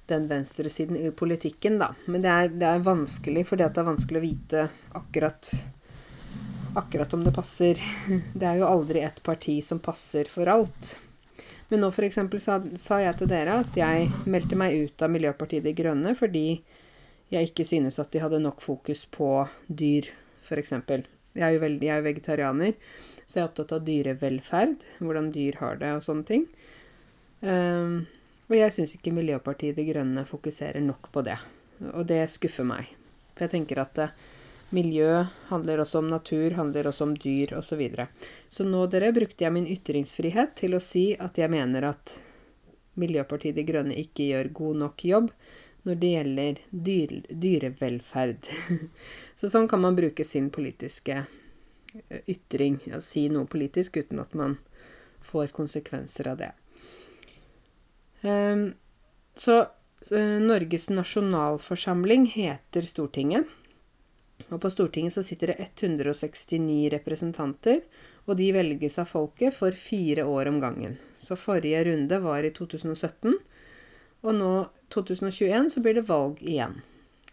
[0.10, 1.92] den venstresiden i politikken, da.
[2.08, 4.64] Men det er, det er vanskelig, fordi det er vanskelig å vite
[4.98, 5.52] akkurat
[6.76, 7.82] akkurat om det passer.
[8.34, 10.98] Det er jo aldri ett parti som passer for alt.
[11.68, 12.20] Men nå f.eks.
[12.44, 16.62] Sa, sa jeg til dere at jeg meldte meg ut av Miljøpartiet De Grønne fordi
[17.34, 19.30] jeg ikke synes at de hadde nok fokus på
[19.68, 20.08] dyr,
[20.48, 20.72] f.eks.
[21.38, 22.78] Jeg er jo veldig, jeg er vegetarianer,
[23.26, 24.86] så jeg er opptatt av dyrevelferd.
[25.04, 26.48] Hvordan dyr har det og sånne ting.
[27.44, 28.08] Um,
[28.48, 31.36] og jeg syns ikke Miljøpartiet De Grønne fokuserer nok på det.
[31.92, 32.96] Og det skuffer meg.
[33.36, 34.16] For jeg tenker at uh,
[34.70, 37.70] Miljø handler også om natur, handler også om dyr osv.
[37.70, 38.08] Så, videre.
[38.50, 42.18] så nå dere brukte jeg min ytringsfrihet til å si at jeg mener at
[42.98, 45.32] Miljøpartiet De Grønne ikke gjør god nok jobb
[45.88, 48.50] når det gjelder dyr, dyrevelferd.
[49.40, 51.22] så sånn kan man bruke sin politiske
[52.28, 54.58] ytring, å si noe politisk uten at man
[55.24, 56.52] får konsekvenser av det.
[58.26, 58.74] Um,
[59.38, 59.64] så
[60.12, 63.48] Norges nasjonalforsamling heter Stortinget.
[64.48, 67.82] Og på Stortinget så sitter det 169 representanter,
[68.28, 70.98] og de velges av folket for fire år om gangen.
[71.20, 73.34] Så forrige runde var i 2017,
[74.24, 74.52] og nå
[74.94, 76.80] 2021 så blir det valg igjen.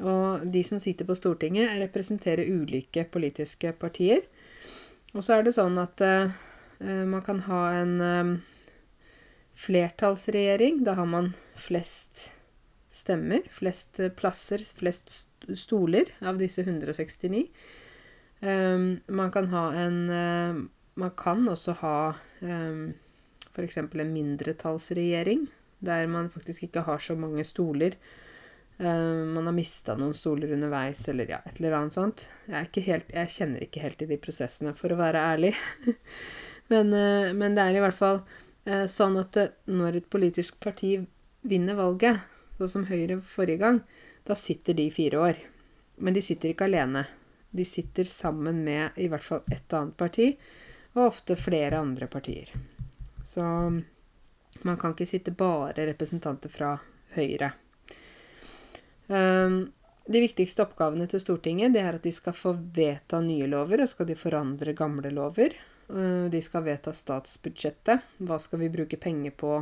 [0.03, 4.25] Og de som sitter på Stortinget, representerer ulike politiske partier.
[5.14, 6.33] Og så er det sånn at uh,
[6.83, 8.33] man kan ha en eh,
[9.55, 10.83] flertallsregjering.
[10.85, 12.34] Da har man flest
[12.94, 15.12] stemmer, flest eh, plasser, flest
[15.59, 17.46] stoler av disse 169.
[18.44, 21.98] Um, man kan ha en uh, Man kan også ha
[22.44, 22.92] um,
[23.54, 23.78] f.eks.
[23.78, 25.46] en mindretallsregjering,
[25.83, 27.96] der man faktisk ikke har så mange stoler.
[28.78, 32.26] Um, man har mista noen stoler underveis, eller ja, et eller annet sånt.
[32.46, 35.54] Jeg, helt, jeg kjenner ikke helt i de prosessene, for å være ærlig.
[36.72, 40.96] men, uh, men, det er i hvert fall uh, sånn at når et politisk parti
[41.42, 42.22] vinner valget,
[42.59, 43.83] sånn som Høyre forrige gang,
[44.25, 45.40] da sitter de fire år.
[45.97, 47.05] Men de sitter ikke alene.
[47.55, 50.33] De sitter sammen med i hvert fall ett annet parti,
[50.95, 52.51] og ofte flere andre partier.
[53.25, 53.43] Så
[54.62, 56.77] man kan ikke sitte bare representanter fra
[57.14, 57.53] Høyre.
[59.07, 59.73] Um,
[60.07, 63.90] de viktigste oppgavene til Stortinget det er at de skal få vedta nye lover, og
[63.90, 65.57] skal de forandre gamle lover.
[65.88, 68.03] Uh, de skal vedta statsbudsjettet.
[68.25, 69.59] Hva skal vi bruke penger på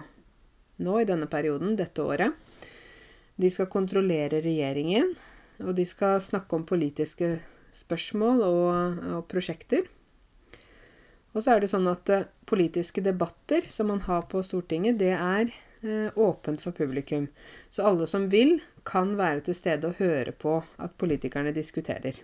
[0.83, 2.52] nå i denne perioden, dette året?
[3.41, 5.15] De skal kontrollere regjeringen,
[5.63, 7.37] og de skal snakke om politiske
[7.73, 9.89] spørsmål og, og prosjekter.
[11.33, 15.15] Og så er det sånn at uh, politiske debatter som man har på Stortinget, det
[15.17, 17.31] er uh, åpent for publikum.
[17.73, 22.21] Så alle som vil, kan være til stede og høre på at politikerne diskuterer.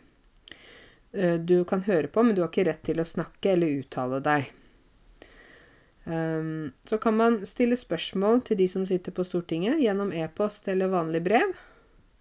[1.17, 4.21] Uh, du kan høre på, men du har ikke rett til å snakke eller uttale
[4.25, 4.53] deg.
[6.09, 10.89] Um, så kan man stille spørsmål til de som sitter på Stortinget, gjennom e-post eller
[10.89, 11.53] vanlig brev.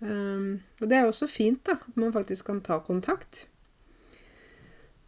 [0.04, 3.46] Um, og det er også fint, da, at man faktisk kan ta kontakt.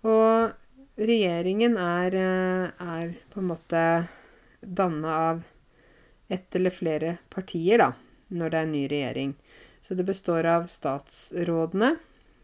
[0.07, 0.55] Og
[0.95, 3.81] regjeringen er, eh, er på en måte
[4.61, 5.43] danna av
[6.29, 7.93] ett eller flere partier, da,
[8.29, 9.35] når det er en ny regjering.
[9.81, 11.97] Så det består av statsrådene,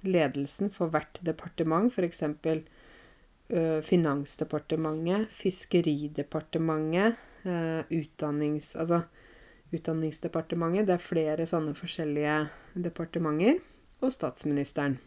[0.03, 2.23] ledelsen for hvert departement, f.eks.
[3.85, 7.21] Finansdepartementet, Fiskeridepartementet,
[7.89, 8.75] utdannings...
[8.75, 9.03] Altså
[9.73, 10.85] Utdanningsdepartementet.
[10.87, 12.35] Det er flere sånne forskjellige
[12.85, 13.57] departementer.
[14.03, 14.99] Og statsministeren.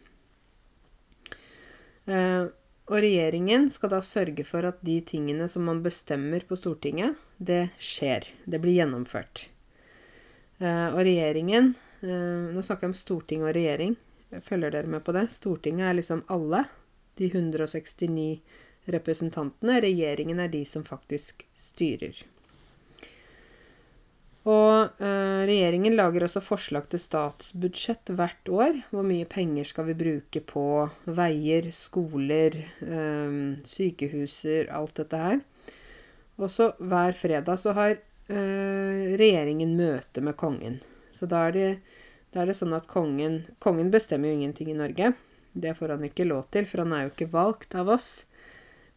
[2.09, 7.69] og regjeringen skal da sørge for at de tingene som man bestemmer på Stortinget, det
[7.77, 8.25] skjer.
[8.45, 9.47] Det blir gjennomført.
[10.59, 13.95] og regjeringen Nå snakker jeg om storting og regjering.
[14.43, 15.25] Følger dere med på det?
[15.33, 16.63] Stortinget er liksom alle
[17.19, 18.41] de 169
[18.89, 19.79] representantene.
[19.83, 22.23] Regjeringen er de som faktisk styrer.
[24.47, 28.81] Og eh, regjeringen lager også forslag til statsbudsjett hvert år.
[28.93, 30.65] Hvor mye penger skal vi bruke på
[31.05, 35.41] veier, skoler, eh, sykehuser, alt dette her.
[36.39, 40.79] Og så hver fredag så har eh, regjeringen møte med kongen.
[41.11, 41.69] Så da er, det,
[42.31, 45.11] da er det sånn at kongen Kongen bestemmer jo ingenting i Norge.
[45.53, 48.09] Det får han ikke lov til, for han er jo ikke valgt av oss.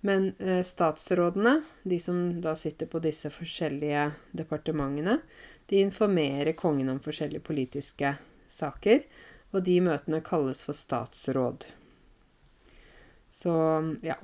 [0.03, 5.21] Men eh, statsrådene, de som da sitter på disse forskjellige departementene,
[5.71, 8.17] de informerer kongen om forskjellige politiske
[8.51, 9.05] saker,
[9.53, 11.69] og de møtene kalles for statsråd.
[13.33, 13.53] Så
[14.05, 14.19] ja.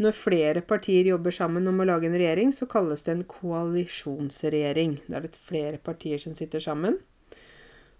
[0.00, 4.96] Når flere partier jobber sammen om å lage en regjering, så kalles det en koalisjonsregjering.
[5.06, 6.96] Da er det flere partier som sitter sammen.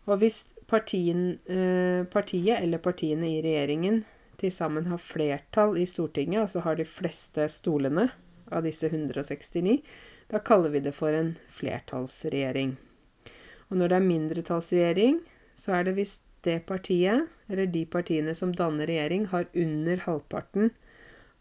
[0.09, 4.05] Og hvis partien, eh, partiet eller partiene i regjeringen
[4.41, 8.09] til sammen har flertall i Stortinget, altså har de fleste stolene
[8.51, 9.81] av disse 169,
[10.31, 12.77] da kaller vi det for en flertallsregjering.
[13.71, 15.21] Og når det er mindretallsregjering,
[15.59, 20.71] så er det hvis det partiet, eller de partiene som danner regjering, har under halvparten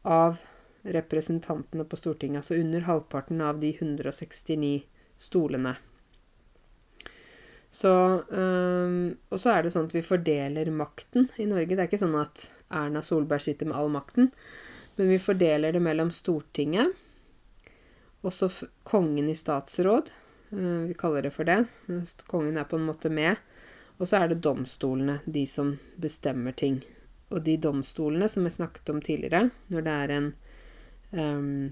[0.04, 0.42] av
[0.84, 4.74] representantene på Stortinget, altså under halvparten av de 169
[5.22, 5.78] stolene.
[7.69, 11.75] Så, øh, og så er det sånn at vi fordeler makten i Norge.
[11.75, 14.32] Det er ikke sånn at Erna Solberg sitter med all makten,
[14.97, 16.95] men vi fordeler det mellom Stortinget,
[18.25, 18.49] også
[18.89, 20.10] kongen i statsråd.
[20.51, 21.62] Øh, vi kaller det for det.
[22.27, 23.38] Kongen er på en måte med.
[23.99, 26.82] Og så er det domstolene, de som bestemmer ting.
[27.29, 30.27] Og de domstolene som jeg snakket om tidligere, når det er en,
[31.13, 31.71] øh,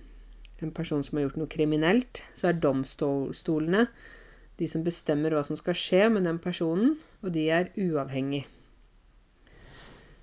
[0.61, 3.87] en person som har gjort noe kriminelt, så er domstolene
[4.57, 8.45] de som bestemmer hva som skal skje med den personen, og de er uavhengig.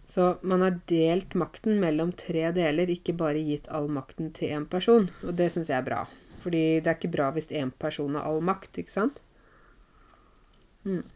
[0.06, 4.66] Så man har delt makten mellom tre deler, ikke bare gitt all makten til én
[4.68, 5.08] person.
[5.24, 6.02] Og det syns jeg er bra.
[6.42, 9.22] Fordi det er ikke bra hvis én person har all makt, ikke sant?
[10.84, 11.06] Mm.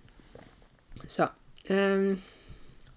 [1.04, 1.28] Så
[1.68, 2.16] um,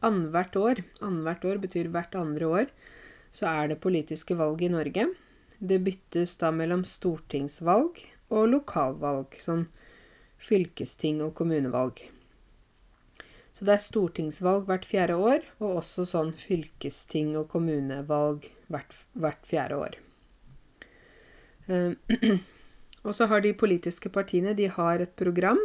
[0.02, 2.72] Annethvert år, annethvert år betyr hvert andre år,
[3.30, 5.12] så er det politiske valg i Norge.
[5.60, 8.02] Det byttes da mellom stortingsvalg
[8.34, 9.38] og lokalvalg.
[9.38, 9.68] Sånn
[10.42, 12.02] fylkesting og kommunevalg.
[13.52, 19.46] Så det er stortingsvalg hvert fjerde år, og også sånn fylkesting og kommunevalg hvert, hvert
[19.48, 20.00] fjerde år.
[21.68, 21.94] Eh,
[23.06, 25.62] og så har de politiske partiene de har et program.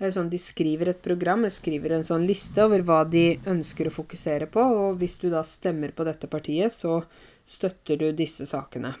[0.00, 3.92] Sånn, de skriver et program, de skriver en sånn liste over hva de ønsker å
[3.92, 4.62] fokusere på.
[4.64, 7.02] Og hvis du da stemmer på dette partiet, så
[7.44, 8.94] støtter du disse sakene.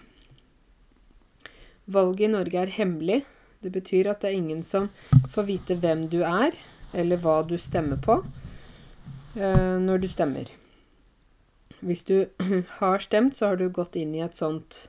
[1.90, 3.22] Valget i Norge er hemmelig.
[3.60, 4.86] Det betyr at det er ingen som
[5.28, 6.54] får vite hvem du er,
[6.96, 8.14] eller hva du stemmer på,
[9.36, 10.48] eh, når du stemmer.
[11.84, 12.24] Hvis du
[12.80, 14.86] har stemt, så har du gått inn i et sånt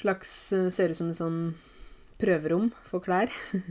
[0.00, 1.38] slags eh, Ser ut som et sånn
[2.18, 3.30] prøverom for klær.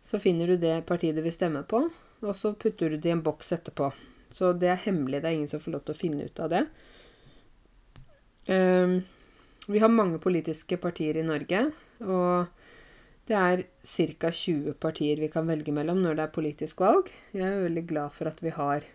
[0.00, 1.82] Så finner du det partiet du vil stemme på,
[2.24, 3.90] og så putter du det i en boks etterpå.
[4.32, 5.20] Så det er hemmelig.
[5.20, 6.62] Det er ingen som får lov til å finne ut av det.
[8.48, 8.94] Um,
[9.68, 11.66] vi har mange politiske partier i Norge,
[12.00, 12.48] og
[13.30, 14.30] det er ca.
[14.34, 17.10] 20 partier vi kan velge mellom når det er politisk valg.
[17.30, 18.86] Jeg er veldig glad for at vi har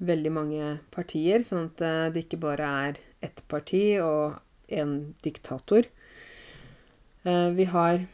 [0.00, 4.40] veldig mange partier, sånn at eh, det ikke bare er ett parti og
[4.72, 5.86] en diktator.
[7.22, 8.06] Eh, vi har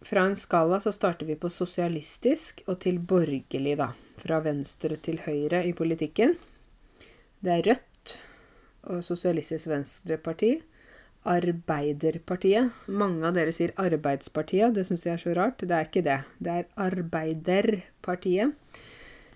[0.00, 3.90] Fra en skala så starter vi på sosialistisk og til borgerlig, da.
[4.16, 6.38] Fra venstre til høyre i politikken.
[7.44, 8.14] Det er Rødt
[8.88, 10.54] og Sosialistisk Venstreparti.
[11.28, 12.70] Arbeiderpartiet.
[12.86, 14.74] Mange av dere sier Arbeidspartiet.
[14.74, 15.60] Det syns jeg er så rart.
[15.60, 16.20] Det er ikke det.
[16.40, 18.54] Det er Arbeiderpartiet.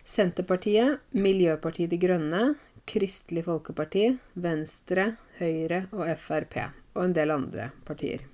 [0.04, 2.42] Senterpartiet, Miljøpartiet De Grønne,
[2.88, 6.58] Kristelig Folkeparti, Venstre, Høyre og Frp.
[6.94, 8.24] Og en del andre partier.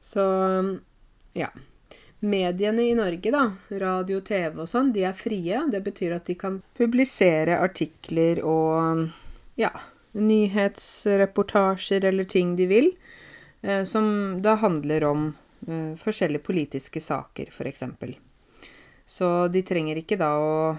[0.00, 0.24] Så
[1.36, 1.50] ja.
[2.20, 3.46] Mediene i Norge, da,
[3.80, 5.62] radio, TV og sånn, de er frie.
[5.72, 9.06] Det betyr at de kan publisere artikler og
[9.56, 9.70] ja,
[10.12, 12.90] nyhetsreportasjer eller ting de vil,
[13.62, 15.26] eh, som da handler om
[15.68, 17.82] eh, forskjellige politiske saker, f.eks.
[19.04, 20.78] Så de trenger ikke da å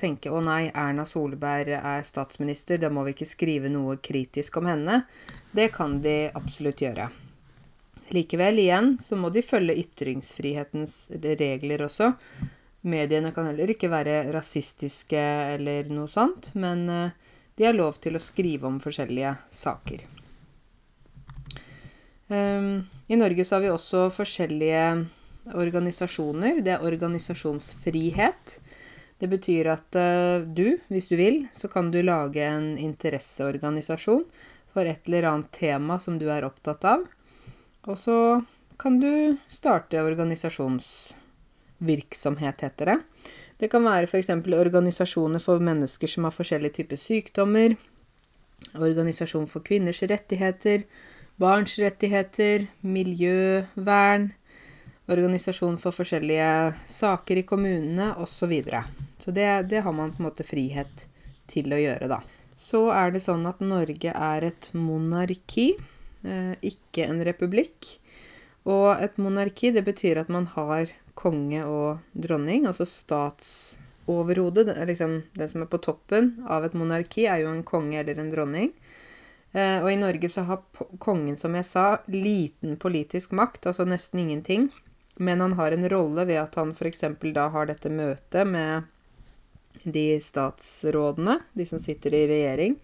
[0.00, 4.70] tenke 'Å nei, Erna Solberg er statsminister, da må vi ikke skrive noe kritisk om
[4.70, 5.02] henne'.
[5.52, 7.10] Det kan de absolutt gjøre.
[8.10, 12.14] Likevel, igjen, så må de følge ytringsfrihetens regler også.
[12.90, 15.20] Mediene kan heller ikke være rasistiske
[15.54, 17.10] eller noe sånt, men uh,
[17.60, 20.00] de har lov til å skrive om forskjellige saker.
[22.32, 25.04] Um, I Norge så har vi også forskjellige
[25.60, 26.64] organisasjoner.
[26.64, 28.56] Det er organisasjonsfrihet.
[29.20, 34.24] Det betyr at uh, du, hvis du vil, så kan du lage en interesseorganisasjon
[34.72, 37.04] for et eller annet tema som du er opptatt av.
[37.84, 38.40] Og så
[38.80, 43.04] kan du starte organisasjonsvirksomhet, heter det.
[43.60, 44.30] Det kan være f.eks.
[44.56, 47.74] organisasjoner for mennesker som har forskjellige typer sykdommer.
[48.72, 50.86] Organisasjon for kvinners rettigheter,
[51.40, 54.30] barns rettigheter, miljøvern.
[55.10, 56.48] Organisasjon for forskjellige
[56.88, 58.32] saker i kommunene osv.
[58.32, 58.84] Så, videre.
[59.18, 61.04] så det, det har man på en måte frihet
[61.50, 62.22] til å gjøre, da.
[62.56, 65.72] Så er det sånn at Norge er et monarki,
[66.24, 67.96] eh, ikke en republikk.
[68.68, 74.72] Og et monarki, det betyr at man har konge og dronning, altså statsoverhodet.
[74.88, 78.32] Liksom, den som er på toppen av et monarki, er jo en konge eller en
[78.32, 78.72] dronning.
[79.52, 84.22] Eh, og i Norge så har kongen, som jeg sa, liten politisk makt, altså nesten
[84.24, 84.70] ingenting.
[85.20, 87.04] Men han har en rolle ved at han f.eks.
[87.34, 88.88] da har dette møtet med
[89.82, 92.78] de statsrådene, de som sitter i regjering.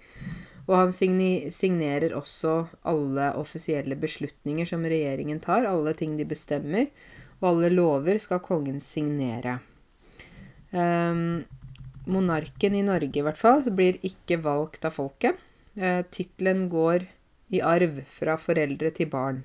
[0.67, 2.57] Og han signerer også
[2.91, 6.91] alle offisielle beslutninger som regjeringen tar, alle ting de bestemmer
[7.41, 9.59] og alle lover skal kongen signere.
[10.71, 11.45] Um,
[12.09, 15.39] monarken i Norge, i hvert fall, blir ikke valgt av folket.
[15.77, 17.07] Uh, Tittelen går
[17.55, 19.45] i arv fra foreldre til barn.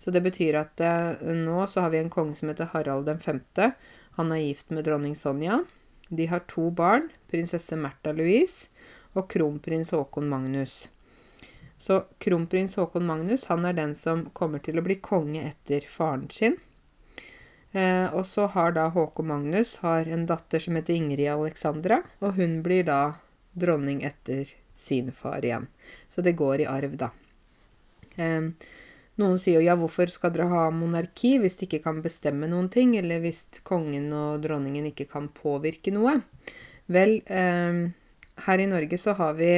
[0.00, 3.42] Så det betyr at uh, nå så har vi en konge som heter Harald 5.
[4.18, 5.62] Han er gift med dronning Sonja.
[6.10, 8.68] De har to barn, prinsesse Märtha Louise
[9.14, 10.88] og kronprins Haakon Magnus.
[11.78, 16.26] Så kronprins Haakon Magnus han er den som kommer til å bli konge etter faren
[16.34, 16.58] sin.
[17.72, 22.34] Eh, og så har da Håkon Magnus har en datter som heter Ingrid Alexandra, og
[22.40, 23.00] hun blir da
[23.54, 25.68] dronning etter sin far igjen.
[26.08, 27.12] Så det går i arv, da.
[28.16, 28.50] Eh,
[29.20, 32.70] noen sier jo ja, hvorfor skal dere ha monarki hvis de ikke kan bestemme noen
[32.72, 36.16] ting, eller hvis kongen og dronningen ikke kan påvirke noe?
[36.90, 37.86] Vel, eh,
[38.46, 39.52] her i Norge så har vi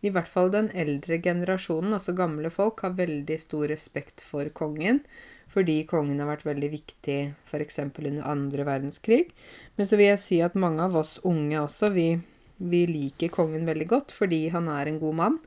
[0.00, 5.02] i hvert fall den eldre generasjonen, altså gamle folk, har veldig stor respekt for kongen
[5.50, 7.80] fordi kongen har vært veldig viktig f.eks.
[7.82, 9.24] under andre verdenskrig.
[9.76, 12.08] Men så vil jeg si at mange av oss unge også, vi,
[12.58, 15.40] vi liker kongen veldig godt fordi han er en god mann.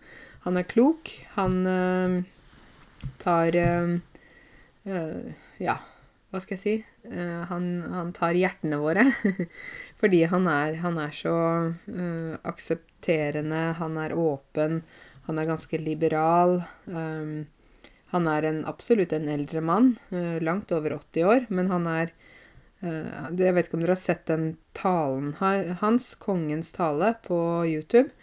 [0.43, 1.11] Han er klok.
[1.37, 2.17] Han øh,
[3.23, 3.99] tar øh,
[4.91, 5.31] øh,
[5.63, 5.77] Ja,
[6.33, 6.75] hva skal jeg si?
[7.07, 9.05] uh, han, han, tar hjertene våre.
[10.01, 11.35] Fordi han er, han er så
[12.43, 14.81] aksepterende, han er åpen,
[15.27, 16.61] han er ganske liberal.
[16.87, 17.45] Um,
[18.13, 22.13] han er en, absolutt en eldre mann, uh, langt over 80 år, men han er
[22.83, 28.13] uh, Jeg vet ikke om dere har sett den talen hans, kongens tale, på YouTube.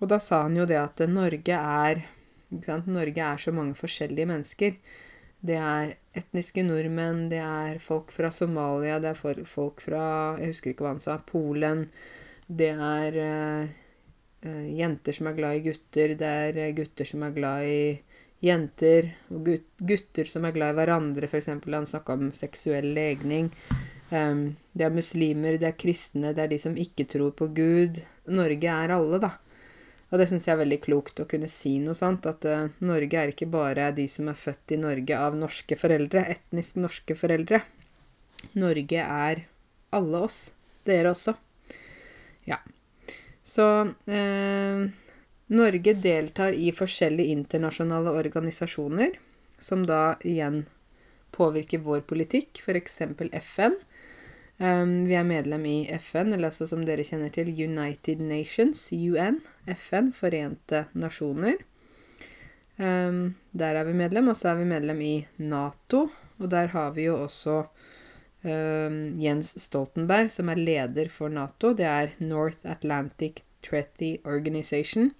[0.00, 2.06] Og da sa han jo det at Norge er
[2.52, 4.74] Norge er så mange forskjellige mennesker.
[5.42, 10.04] Det er etniske nordmenn, det er folk fra Somalia, det er folk fra
[10.38, 11.16] Jeg husker ikke hva han sa.
[11.26, 11.86] Polen.
[12.46, 16.14] Det er uh, jenter som er glad i gutter.
[16.18, 17.82] Det er gutter som er glad i
[18.42, 19.12] jenter.
[19.32, 21.50] Og gutter som er glad i hverandre, f.eks.
[21.52, 23.50] Han snakka om seksuell legning.
[24.12, 28.02] Um, det er muslimer, det er kristne, det er de som ikke tror på Gud.
[28.28, 29.36] Norge er alle, da.
[30.12, 32.28] Og det syns jeg er veldig klokt å kunne si noe sånt.
[32.28, 36.26] At uh, Norge er ikke bare de som er født i Norge av norske foreldre,
[36.36, 37.62] etnisk norske foreldre.
[38.58, 39.46] Norge er
[39.96, 40.50] alle oss.
[40.84, 41.36] Dere også.
[42.50, 42.58] Ja.
[43.46, 44.84] Så uh,
[45.52, 49.18] Norge deltar i forskjellige internasjonale organisasjoner,
[49.58, 50.64] som da igjen
[51.32, 53.02] påvirker vår politikk, f.eks.
[53.40, 53.76] FN.
[54.62, 59.40] Um, vi er medlem i FN, eller altså som dere kjenner til United Nations, UN.
[59.76, 61.60] FN, Forente nasjoner.
[62.76, 64.28] Um, der er vi medlem.
[64.32, 66.06] Og så er vi medlem i Nato.
[66.38, 67.62] Og der har vi jo også
[68.44, 71.72] um, Jens Stoltenberg, som er leder for Nato.
[71.76, 75.12] Det er North Atlantic Treaty Organization.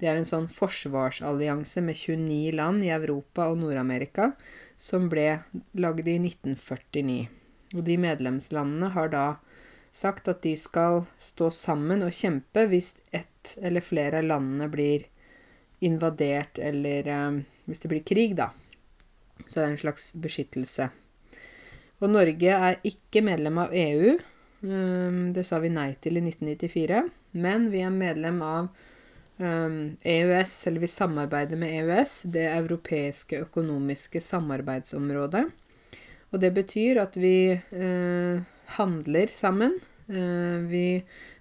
[0.00, 4.32] Det er en sånn forsvarsallianse med 29 land i Europa og Nord-Amerika
[4.76, 5.28] som ble
[5.78, 7.28] lagd i 1949.
[7.74, 9.26] Og de medlemslandene har da
[9.94, 15.06] sagt at de skal stå sammen og kjempe hvis ett eller flere av landene blir
[15.84, 18.50] invadert eller eh, hvis det blir krig, da.
[19.46, 20.88] Så det er en slags beskyttelse.
[22.02, 24.16] Og Norge er ikke medlem av EU.
[24.64, 27.00] Um, det sa vi nei til i 1994.
[27.40, 28.68] Men vi er medlem av
[29.38, 35.44] EØS, eller vi samarbeider med EØS, det europeiske økonomiske samarbeidsområdet.
[36.30, 38.42] Og det betyr at vi eh,
[38.78, 39.78] handler sammen.
[40.08, 40.86] Eh, vi,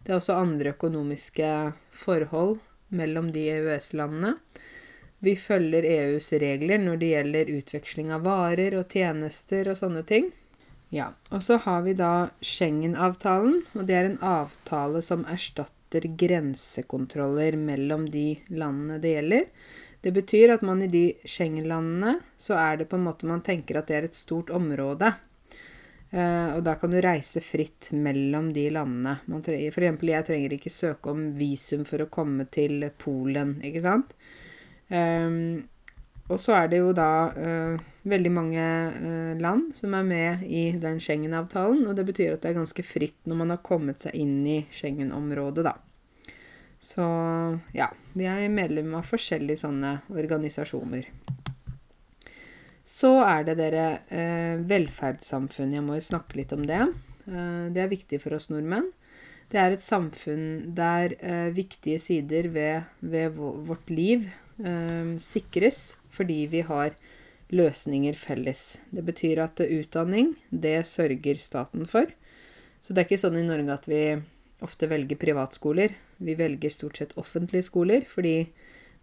[0.04, 2.60] det er også andre økonomiske forhold
[2.94, 4.36] mellom de EØS-landene.
[5.24, 10.34] Vi følger EUs regler når det gjelder utveksling av varer og tjenester og sånne ting.
[10.94, 17.58] Ja, Og så har vi da Schengen-avtalen, og det er en avtale som erstatter grensekontroller
[17.58, 19.46] mellom de landene det gjelder.
[20.04, 23.80] Det betyr at man i de Schengen-landene så er det på en måte man tenker
[23.80, 25.14] at det er et stort område.
[26.14, 29.16] Uh, og da kan du reise fritt mellom de landene.
[29.26, 33.82] Trenger, for eksempel, jeg trenger ikke søke om visum for å komme til Polen, ikke
[33.82, 34.14] sant?
[34.94, 35.64] Um,
[36.28, 40.66] og så er det jo da uh, veldig mange uh, land som er med i
[40.80, 41.86] den Schengen-avtalen.
[41.88, 44.60] Og det betyr at det er ganske fritt når man har kommet seg inn i
[44.74, 45.78] Schengen-området, da.
[46.84, 47.04] Så
[47.72, 51.08] ja, vi er medlem av forskjellige sånne organisasjoner.
[52.84, 55.72] Så er det dere eh, velferdssamfunn.
[55.72, 56.82] Jeg må jo snakke litt om det.
[56.84, 58.91] Eh, det er viktig for oss nordmenn.
[59.54, 64.28] Det er et samfunn der eh, viktige sider ved, ved vårt liv
[64.60, 66.97] eh, sikres fordi vi har
[67.54, 68.80] løsninger felles.
[68.91, 72.10] Det betyr at utdanning, det sørger staten for.
[72.84, 74.04] Så det er ikke sånn i Norge at vi
[74.64, 75.93] ofte velger privatskoler.
[76.24, 78.49] Vi velger stort sett offentlige skoler fordi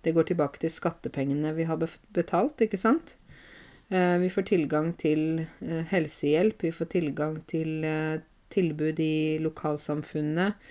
[0.04, 3.16] det går tilbake til skattepengene vi har betalt, ikke sant?
[3.90, 8.20] Eh, vi får tilgang til eh, helsehjelp, vi får tilgang til eh,
[8.50, 10.70] tilbud i lokalsamfunnet,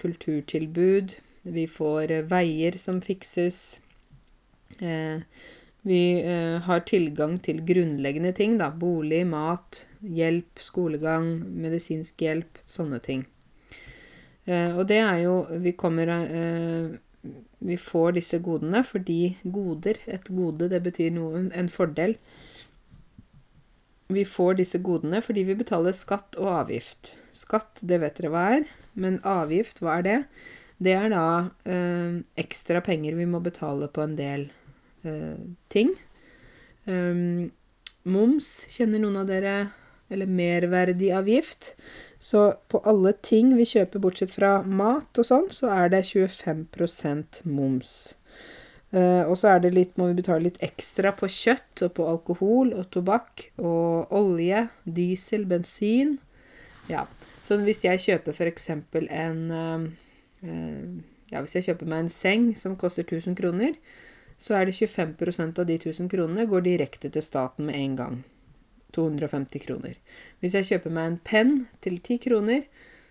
[0.00, 1.14] kulturtilbud,
[1.52, 3.80] vi får veier som fikses.
[5.86, 6.20] Vi
[6.60, 8.66] har tilgang til grunnleggende ting, da.
[8.68, 13.24] Bolig, mat, hjelp, skolegang, medisinsk hjelp, sånne ting.
[14.50, 16.96] Eh, og det er jo Vi kommer eh,
[17.60, 22.16] Vi får disse godene fordi goder Et gode, det betyr noe En fordel.
[24.10, 27.14] Vi får disse godene fordi vi betaler skatt og avgift.
[27.36, 28.64] Skatt, det vet dere hva er.
[28.98, 30.18] Men avgift, hva er det?
[30.80, 31.26] Det er da
[31.68, 34.59] eh, ekstra penger vi må betale på en del eh,
[35.72, 35.94] ting.
[36.84, 37.50] Um,
[38.02, 39.56] moms, kjenner noen av dere?
[40.10, 41.74] Eller merverdiavgift.
[42.20, 47.44] Så på alle ting vi kjøper bortsett fra mat og sånn, så er det 25%
[47.48, 47.92] moms.
[48.90, 52.08] Uh, og så er det litt, må vi betale litt ekstra på kjøtt og på
[52.10, 56.16] alkohol og tobakk og olje, diesel, bensin.
[56.90, 57.06] Ja.
[57.46, 58.68] Så hvis jeg kjøper f.eks.
[58.74, 59.86] en uh,
[60.44, 60.84] uh,
[61.30, 63.78] Ja, hvis jeg kjøper meg en seng som koster 1000 kroner,
[64.40, 68.20] så er det 25% av de 1000 kronene går direkte til staten med en gang.
[68.96, 69.98] 250 kroner.
[70.40, 71.52] Hvis jeg kjøper meg en penn
[71.84, 72.64] til 10 kroner,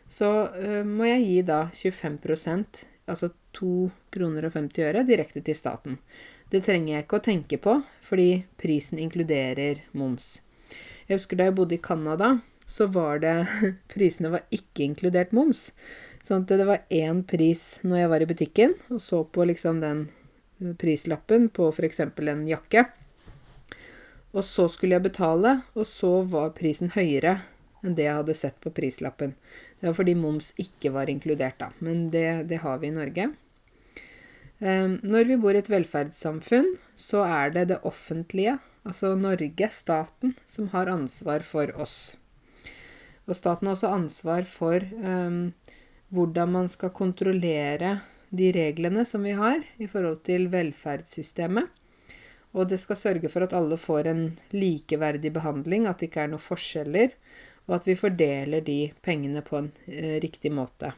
[0.09, 5.57] så uh, må jeg gi da 25% altså 2 kroner og 50 øre, direkte til
[5.57, 5.97] staten.
[6.49, 10.39] Det trenger jeg ikke å tenke på, fordi prisen inkluderer moms.
[11.07, 12.35] Jeg husker da jeg bodde i Canada,
[12.69, 13.35] så var det
[13.93, 15.69] Prisene var ikke inkludert moms.
[16.25, 19.79] Sånn at det var én pris når jeg var i butikken og så på liksom
[19.81, 20.07] den
[20.79, 21.99] prislappen på f.eks.
[21.99, 22.85] en jakke.
[24.35, 27.39] Og så skulle jeg betale, og så var prisen høyere
[27.83, 29.33] enn det jeg hadde sett på prislappen.
[29.79, 31.71] Det var fordi moms ikke var inkludert, da.
[31.79, 33.29] Men det, det har vi i Norge.
[34.59, 40.35] Um, når vi bor i et velferdssamfunn, så er det det offentlige, altså Norge, staten,
[40.43, 42.17] som har ansvar for oss.
[43.29, 45.53] Og staten har også ansvar for um,
[46.11, 47.99] hvordan man skal kontrollere
[48.29, 51.69] de reglene som vi har i forhold til velferdssystemet.
[52.57, 54.23] Og det skal sørge for at alle får en
[54.53, 57.13] likeverdig behandling, at det ikke er noen forskjeller,
[57.69, 60.95] og at vi fordeler de pengene på en eh, riktig måte.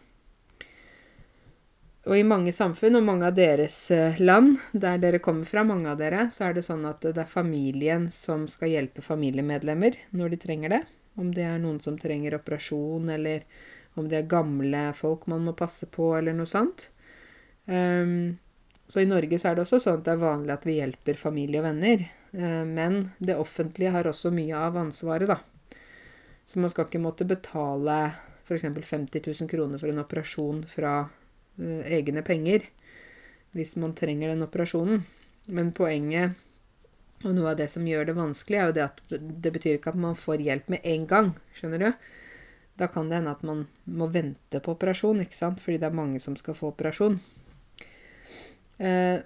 [2.08, 5.92] Og i mange samfunn, og mange av deres eh, land, der dere kommer fra, mange
[5.92, 10.34] av dere, så er det sånn at det er familien som skal hjelpe familiemedlemmer når
[10.34, 10.82] de trenger det.
[11.20, 13.44] Om det er noen som trenger operasjon, eller
[14.00, 16.88] om det er gamle folk man må passe på, eller noe sånt.
[17.66, 18.38] Um,
[18.88, 21.20] så i Norge så er det også sånn at det er vanlig at vi hjelper
[21.20, 22.04] familie og venner.
[22.34, 25.40] Uh, men det offentlige har også mye av ansvaret, da.
[26.46, 27.98] Så man skal ikke måtte betale
[28.44, 28.68] f.eks.
[28.68, 32.68] 50 000 kroner for en operasjon fra uh, egne penger
[33.56, 35.04] hvis man trenger den operasjonen.
[35.52, 36.38] Men poenget,
[37.26, 39.92] og noe av det som gjør det vanskelig, er jo det at det betyr ikke
[39.94, 41.32] at man får hjelp med en gang.
[41.58, 41.90] Skjønner du?
[42.80, 45.60] Da kan det hende at man må vente på operasjon, ikke sant?
[45.62, 47.20] fordi det er mange som skal få operasjon.
[48.82, 49.20] Eh,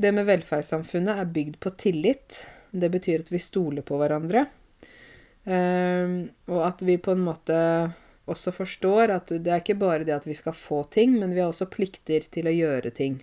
[0.00, 2.44] det med velferdssamfunnet er bygd på tillit.
[2.70, 4.46] Det betyr at vi stoler på hverandre.
[5.44, 6.12] Eh,
[6.52, 7.56] og at vi på en måte
[8.30, 11.42] også forstår at det er ikke bare det at vi skal få ting, men vi
[11.42, 13.18] har også plikter til å gjøre ting.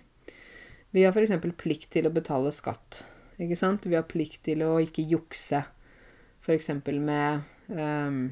[0.90, 1.32] Vi har f.eks.
[1.60, 3.04] plikt til å betale skatt.
[3.38, 3.86] Ikke sant?
[3.86, 5.62] Vi har plikt til å ikke jukse.
[6.42, 6.70] F.eks.
[6.96, 8.22] med um,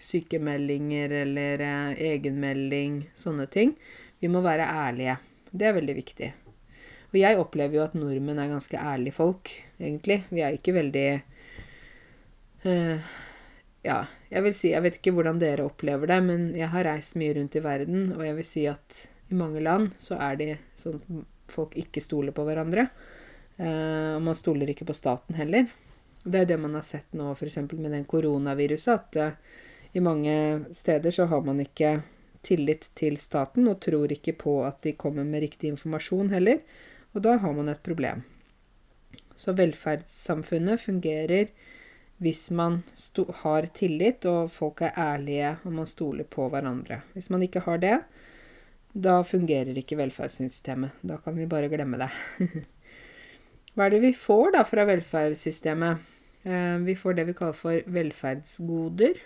[0.00, 3.74] sykemeldinger eller uh, egenmelding, sånne ting.
[4.22, 5.18] Vi må være ærlige.
[5.50, 6.32] Det er veldig viktig.
[7.14, 10.24] Og jeg opplever jo at nordmenn er ganske ærlige folk, egentlig.
[10.34, 11.08] Vi er ikke veldig
[12.66, 13.12] uh,
[13.84, 13.98] Ja,
[14.32, 17.36] jeg vil si Jeg vet ikke hvordan dere opplever det, men jeg har reist mye
[17.36, 20.98] rundt i verden, og jeg vil si at i mange land så er det sånn
[20.98, 22.88] at folk ikke stoler på hverandre.
[23.60, 25.70] Uh, og man stoler ikke på staten heller.
[26.24, 27.60] Det er det man har sett nå f.eks.
[27.76, 29.62] med den koronaviruset, at uh,
[29.94, 30.34] i mange
[30.74, 32.00] steder så har man ikke
[32.42, 36.58] tillit til staten og tror ikke på at de kommer med riktig informasjon heller.
[37.14, 38.24] Og da har man et problem.
[39.38, 41.50] Så velferdssamfunnet fungerer
[42.22, 42.82] hvis man
[43.42, 47.02] har tillit, og folk er ærlige, og man stoler på hverandre.
[47.12, 47.98] Hvis man ikke har det,
[48.94, 51.02] da fungerer ikke velferdssystemet.
[51.02, 52.10] Da kan vi bare glemme det.
[53.74, 56.10] Hva er det vi får da fra velferdssystemet?
[56.46, 59.18] Eh, vi får det vi kaller for velferdsgoder.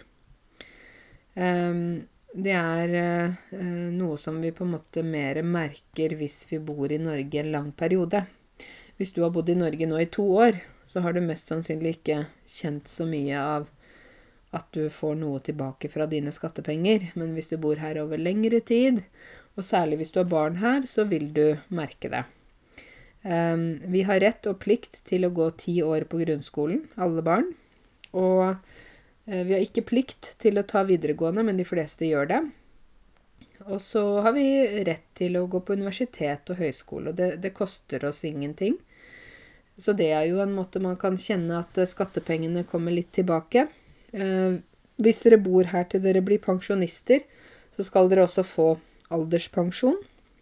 [2.29, 6.91] Eh, det er eh, noe som vi på en måte mer merker hvis vi bor
[6.93, 8.25] i Norge en lang periode.
[8.97, 10.59] Hvis du har bodd i Norge nå i to år,
[10.89, 13.69] så har du mest sannsynlig ikke kjent så mye av
[14.57, 17.13] at du får noe tilbake fra dine skattepenger.
[17.15, 19.03] Men hvis du bor her over lengre tid,
[19.57, 22.25] og særlig hvis du har barn her, så vil du merke det.
[23.23, 23.57] Eh,
[23.93, 27.53] vi har rett og plikt til å gå ti år på grunnskolen, alle barn.
[28.17, 28.88] Og Eh,
[29.29, 32.41] vi har ikke plikt til å ta videregående, men de fleste gjør det.
[33.67, 34.47] Og så har vi
[34.87, 38.79] rett til å gå på universitet og høyskole, og det, det, koster oss ingenting.
[39.79, 43.67] Så det er jo en måte man kan kjenne at skattepengene kommer litt tilbake.
[44.13, 44.59] Eh,
[44.99, 47.23] hvis dere bor her til dere blir pensjonister,
[47.75, 48.71] så skal dere også få
[49.15, 50.01] alderspensjon.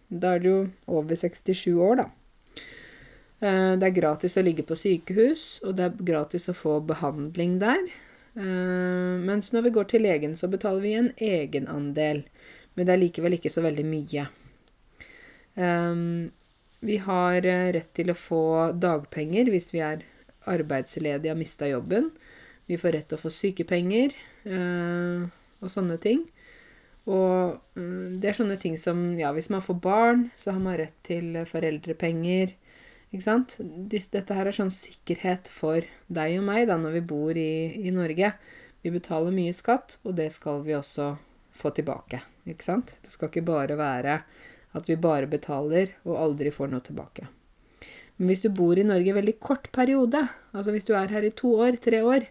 [0.09, 2.09] Da er det jo over 67 år, da.
[3.41, 7.59] Eh, det er gratis å ligge på sykehus, og det er gratis å få behandling
[7.65, 7.89] der.
[8.37, 12.27] Uh, mens når vi går til legen, så betaler vi en egenandel.
[12.77, 14.27] Men det er likevel ikke så veldig mye.
[15.57, 16.29] Um,
[16.85, 18.45] vi har uh, rett til å få
[18.77, 20.05] dagpenger hvis vi er
[20.47, 22.11] arbeidsledige og har mista jobben.
[22.69, 24.15] Vi får rett til å få sykepenger
[24.47, 26.21] og sånne ting.
[27.11, 30.95] Og det er sånne ting som Ja, hvis man får barn, så har man rett
[31.07, 32.55] til foreldrepenger.
[33.17, 33.57] Ikke sant?
[33.89, 35.81] Dette her er sånn sikkerhet for
[36.13, 38.35] deg og meg da, når vi bor i, i Norge.
[38.85, 41.15] Vi betaler mye skatt, og det skal vi også
[41.57, 42.21] få tilbake.
[42.45, 42.93] Ikke sant?
[43.01, 44.21] Det skal ikke bare være
[44.77, 47.25] at vi bare betaler og aldri får noe tilbake.
[48.17, 51.25] Men hvis du bor i Norge en veldig kort periode, altså hvis du er her
[51.25, 52.29] i to år, tre år,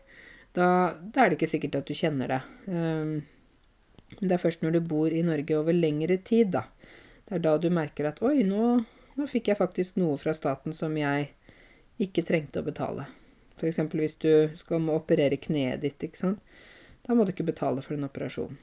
[0.55, 0.67] da,
[1.01, 2.41] da, er det ikke sikkert at du kjenner det.
[2.69, 3.15] Um,
[4.21, 6.67] det er først når du bor i Norge over lengre tid, da.
[7.25, 8.77] Det er da du merker at oi, nå,
[9.15, 11.31] nå fikk jeg faktisk noe fra staten som jeg
[12.03, 13.07] ikke trengte å betale.
[13.55, 13.79] F.eks.
[13.95, 16.55] hvis du skal må operere kneet ditt, ikke sant.
[17.05, 18.57] Da må du ikke betale for en operasjon.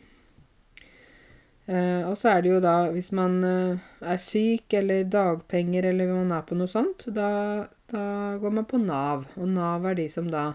[1.67, 6.11] Eh, og så er det jo da, hvis man eh, er syk eller dagpenger eller
[6.11, 8.03] man er på noe sånt, da, da,
[8.43, 9.29] går man på Nav.
[9.39, 10.49] Og Nav er de som da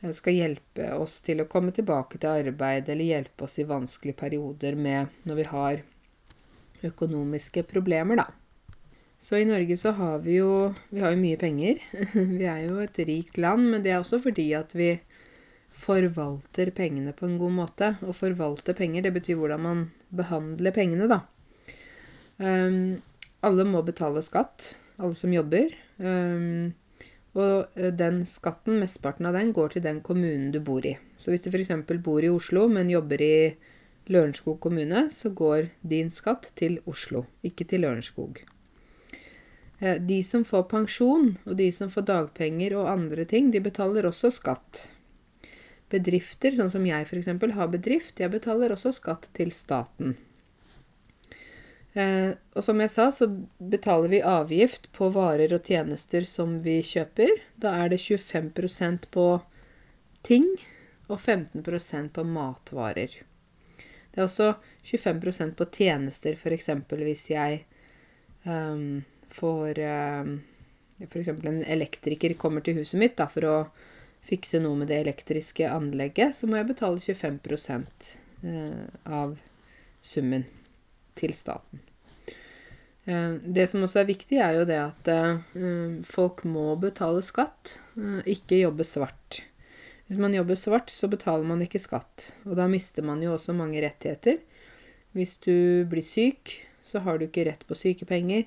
[0.00, 4.20] eh, skal hjelpe oss til å komme tilbake til arbeid, eller hjelpe oss i vanskelige
[4.22, 5.84] perioder med når vi har
[6.86, 8.30] økonomiske problemer, da.
[9.18, 11.80] Så i Norge så har vi jo Vi har jo mye penger.
[12.38, 14.96] vi er jo et rikt land, men det er også fordi at vi
[15.76, 17.92] forvalter pengene på en god måte.
[18.00, 21.20] Å forvalte penger, det betyr hvordan man behandler pengene, da.
[22.40, 23.02] Um,
[23.44, 25.74] alle må betale skatt, alle som jobber.
[26.00, 26.72] Um,
[27.36, 30.96] og eh, den skatten, mesteparten av den, går til den kommunen du bor i.
[31.20, 31.74] Så hvis du f.eks.
[32.04, 33.36] bor i Oslo, men jobber i
[34.08, 38.40] Lørenskog kommune, så går din skatt til Oslo, ikke til Lørenskog.
[39.78, 44.08] Eh, de som får pensjon, og de som får dagpenger og andre ting, de betaler
[44.08, 44.86] også skatt.
[45.92, 47.28] Bedrifter, sånn som jeg f.eks.
[47.58, 50.16] har bedrift, jeg betaler også skatt til staten.
[51.96, 56.80] Eh, og som jeg sa, så betaler vi avgift på varer og tjenester som vi
[56.84, 57.38] kjøper.
[57.60, 59.28] Da er det 25% på
[60.26, 60.48] ting
[61.06, 63.14] og 15% på matvarer.
[64.12, 64.54] Det er også
[64.84, 66.70] 25% på tjenester, f.eks.
[66.96, 67.62] hvis jeg
[68.44, 69.04] um,
[69.36, 70.30] får uh,
[71.06, 71.28] F.eks.
[71.28, 73.56] en elektriker kommer til huset mitt da, for å
[74.26, 77.84] fikse noe med det elektriske anlegget, så må jeg betale 25
[78.42, 79.36] uh, av
[80.02, 80.46] summen
[81.18, 81.82] til staten.
[83.06, 85.12] Uh, det som også er viktig, er jo det at
[86.08, 87.78] folk må betale skatt,
[88.26, 89.44] ikke jobbe svart.
[90.06, 92.30] Hvis man jobber svart, så betaler man ikke skatt.
[92.46, 94.38] Og da mister man jo også mange rettigheter.
[95.16, 96.52] Hvis du blir syk,
[96.86, 98.46] så har du ikke rett på sykepenger.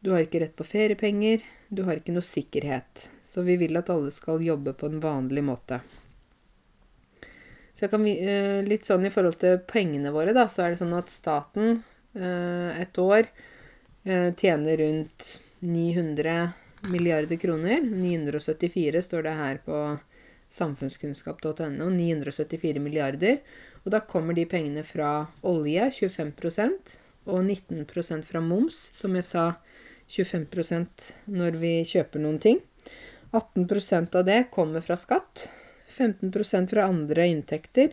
[0.00, 1.42] Du har ikke rett på feriepenger.
[1.68, 3.08] Du har ikke noe sikkerhet.
[3.22, 5.80] Så vi vil at alle skal jobbe på en vanlig måte.
[7.74, 10.80] Så jeg kan, eh, litt sånn i forhold til pengene våre, da, så er det
[10.80, 11.84] sånn at staten
[12.14, 13.28] eh, et år
[14.04, 16.54] eh, tjener rundt 900
[16.90, 17.82] milliarder kroner.
[17.82, 19.98] 974 står det her på
[20.50, 23.38] samfunnskunnskap.no 974 milliarder.
[23.84, 29.44] Og da kommer de pengene fra olje, 25% og 19% fra moms, som jeg sa
[30.08, 32.60] 25% når vi kjøper noen ting.
[33.32, 35.50] 18% av det kommer fra skatt,
[35.88, 37.92] 15% fra andre inntekter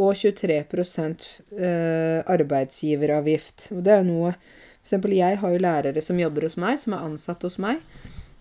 [0.00, 3.68] og 23 eh, arbeidsgiveravgift.
[3.76, 4.34] Og det er noe
[4.82, 7.82] eksempel jeg har jo lærere som jobber hos meg, som er ansatt hos meg.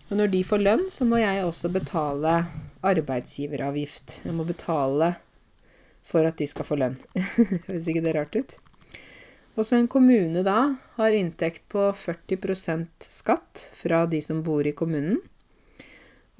[0.09, 2.41] Og når de får lønn, så må jeg også betale
[2.83, 4.21] arbeidsgiveravgift.
[4.25, 5.13] Jeg må betale
[6.03, 6.97] for at de skal få lønn.
[7.67, 8.57] Høres ikke det rart ut?
[9.59, 15.19] Også en kommune da har inntekt på 40% skatt fra de som bor i kommunen.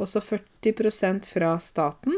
[0.01, 2.16] Også 40% fra staten.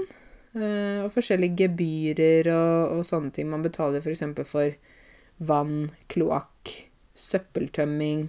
[0.53, 4.21] Eh, og forskjellige gebyrer og, og sånne ting man betaler f.eks.
[4.37, 6.75] For, for vann, kloakk,
[7.17, 8.27] søppeltømming.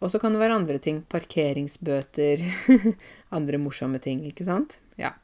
[0.00, 1.02] Og så kan det være andre ting.
[1.08, 2.44] Parkeringsbøter.
[3.36, 4.78] andre morsomme ting, ikke sant?
[5.00, 5.14] Ja.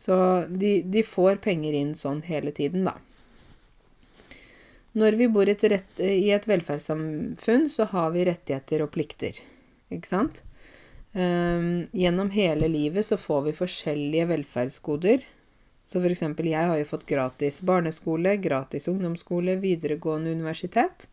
[0.00, 0.16] Så
[0.48, 2.96] de, de, får penger inn sånn hele tiden, da.
[4.98, 9.36] Når vi bor et, rett, i et velferdssamfunn, så har vi rettigheter og plikter,
[9.92, 10.42] ikke sant?
[11.10, 15.22] Um, gjennom hele livet så får vi forskjellige velferdsgoder.
[15.90, 21.08] Så eksempel, jeg har jo fått gratis barneskole, gratis ungdomsskole, videregående universitet.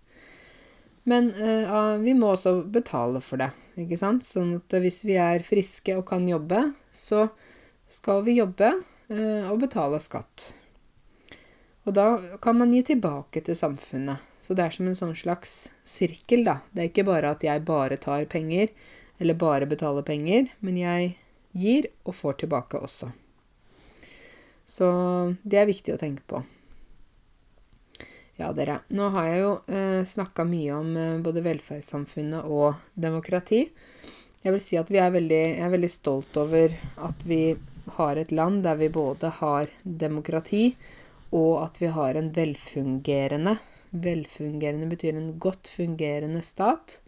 [1.07, 3.49] Men uh, vi må også betale for det,
[3.80, 4.25] ikke sant?
[4.28, 7.30] Sånn at hvis vi er friske og kan jobbe, så
[7.89, 10.51] skal vi jobbe uh, og betale skatt.
[11.88, 12.07] Og da
[12.43, 14.19] kan man gi tilbake til samfunnet.
[14.43, 16.59] Så det er som en sånn slags sirkel, da.
[16.71, 18.73] Det er ikke bare at jeg bare tar penger,
[19.23, 21.15] eller bare betaler penger, men jeg
[21.57, 23.09] gir og får tilbake også.
[24.67, 24.88] Så
[25.47, 26.43] det er viktig å tenke på.
[28.38, 28.81] Ja, dere.
[28.93, 33.63] Nå har jeg jo eh, snakka mye om eh, både velferdssamfunnet og demokrati.
[34.43, 36.75] Jeg vil si at vi er veldig, jeg er veldig stolt over
[37.07, 37.41] at vi
[37.97, 40.75] har et land der vi både har demokrati,
[41.36, 43.57] og at vi har en velfungerende
[43.89, 47.01] Velfungerende betyr en godt fungerende stat.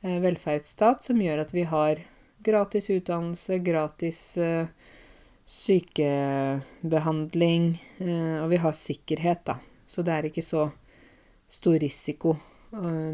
[0.00, 1.98] Eh, velferdsstat som gjør at vi har
[2.44, 4.66] gratis utdannelse, gratis eh,
[5.50, 9.54] sykebehandling, eh, og vi har sikkerhet, da.
[9.90, 10.70] Så det er ikke så
[11.50, 12.36] stor risiko,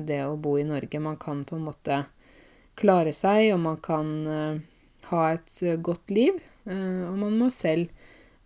[0.06, 1.00] det å bo i Norge.
[1.02, 2.04] Man kan på en måte
[2.80, 4.24] klare seg, og man kan
[5.10, 6.32] ha et godt liv.
[6.64, 7.90] Og man må selv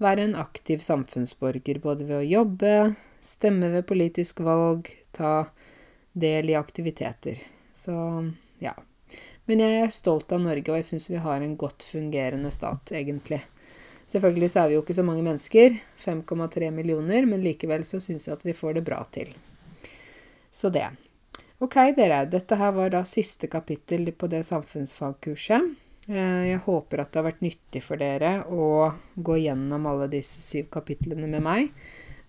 [0.02, 2.74] være en aktiv samfunnsborger, både ved å jobbe,
[3.24, 5.46] stemme ved politisk valg, ta
[6.12, 7.40] del i aktiviteter.
[7.74, 7.94] Så
[8.62, 8.74] ja.
[9.44, 12.94] Men jeg er stolt av Norge, og jeg syns vi har en godt fungerende stat,
[12.96, 13.42] egentlig.
[14.10, 18.28] Selvfølgelig så er vi jo ikke så mange mennesker, 5,3 millioner, men likevel så syns
[18.28, 19.32] jeg at vi får det bra til.
[20.54, 20.86] Så det.
[21.62, 22.24] Ok, dere.
[22.30, 25.72] Dette her var da siste kapittel på det samfunnsfagkurset.
[26.08, 30.42] Eh, jeg håper at det har vært nyttig for dere å gå gjennom alle disse
[30.44, 31.70] syv kapitlene med meg.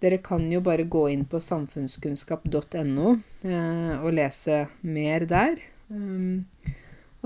[0.04, 3.12] Dere kan jo bare gå inn på samfunnskunnskap.no
[3.44, 5.60] eh, og lese mer der.
[5.90, 6.46] Um,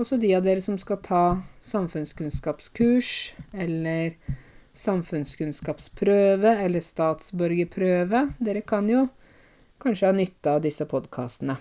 [0.00, 1.24] også de av dere som skal ta
[1.66, 3.10] samfunnskunnskapskurs
[3.52, 4.16] eller
[4.80, 8.30] samfunnskunnskapsprøve eller statsborgerprøve.
[8.40, 9.06] Dere kan jo
[9.82, 11.58] kanskje ha nytte av disse podkastene.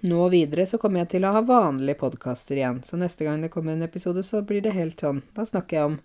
[0.00, 3.50] Nå videre så kommer jeg til å ha vanlige podkaster igjen, så neste gang det
[3.52, 5.20] kommer en episode, så blir det helt sånn.
[5.36, 5.98] Da snakker jeg om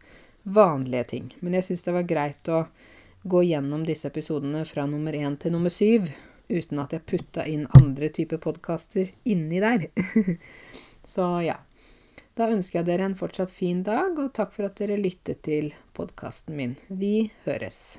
[0.43, 1.29] vanlige ting.
[1.39, 2.65] Men jeg syns det var greit å
[3.23, 6.09] gå gjennom disse episodene fra nummer én til nummer syv,
[6.51, 9.87] uten at jeg putta inn andre typer podkaster inni der.
[11.15, 11.61] så ja.
[12.35, 15.71] Da ønsker jeg dere en fortsatt fin dag, og takk for at dere lyttet til
[15.95, 16.75] podkasten min.
[16.91, 17.95] Vi høres.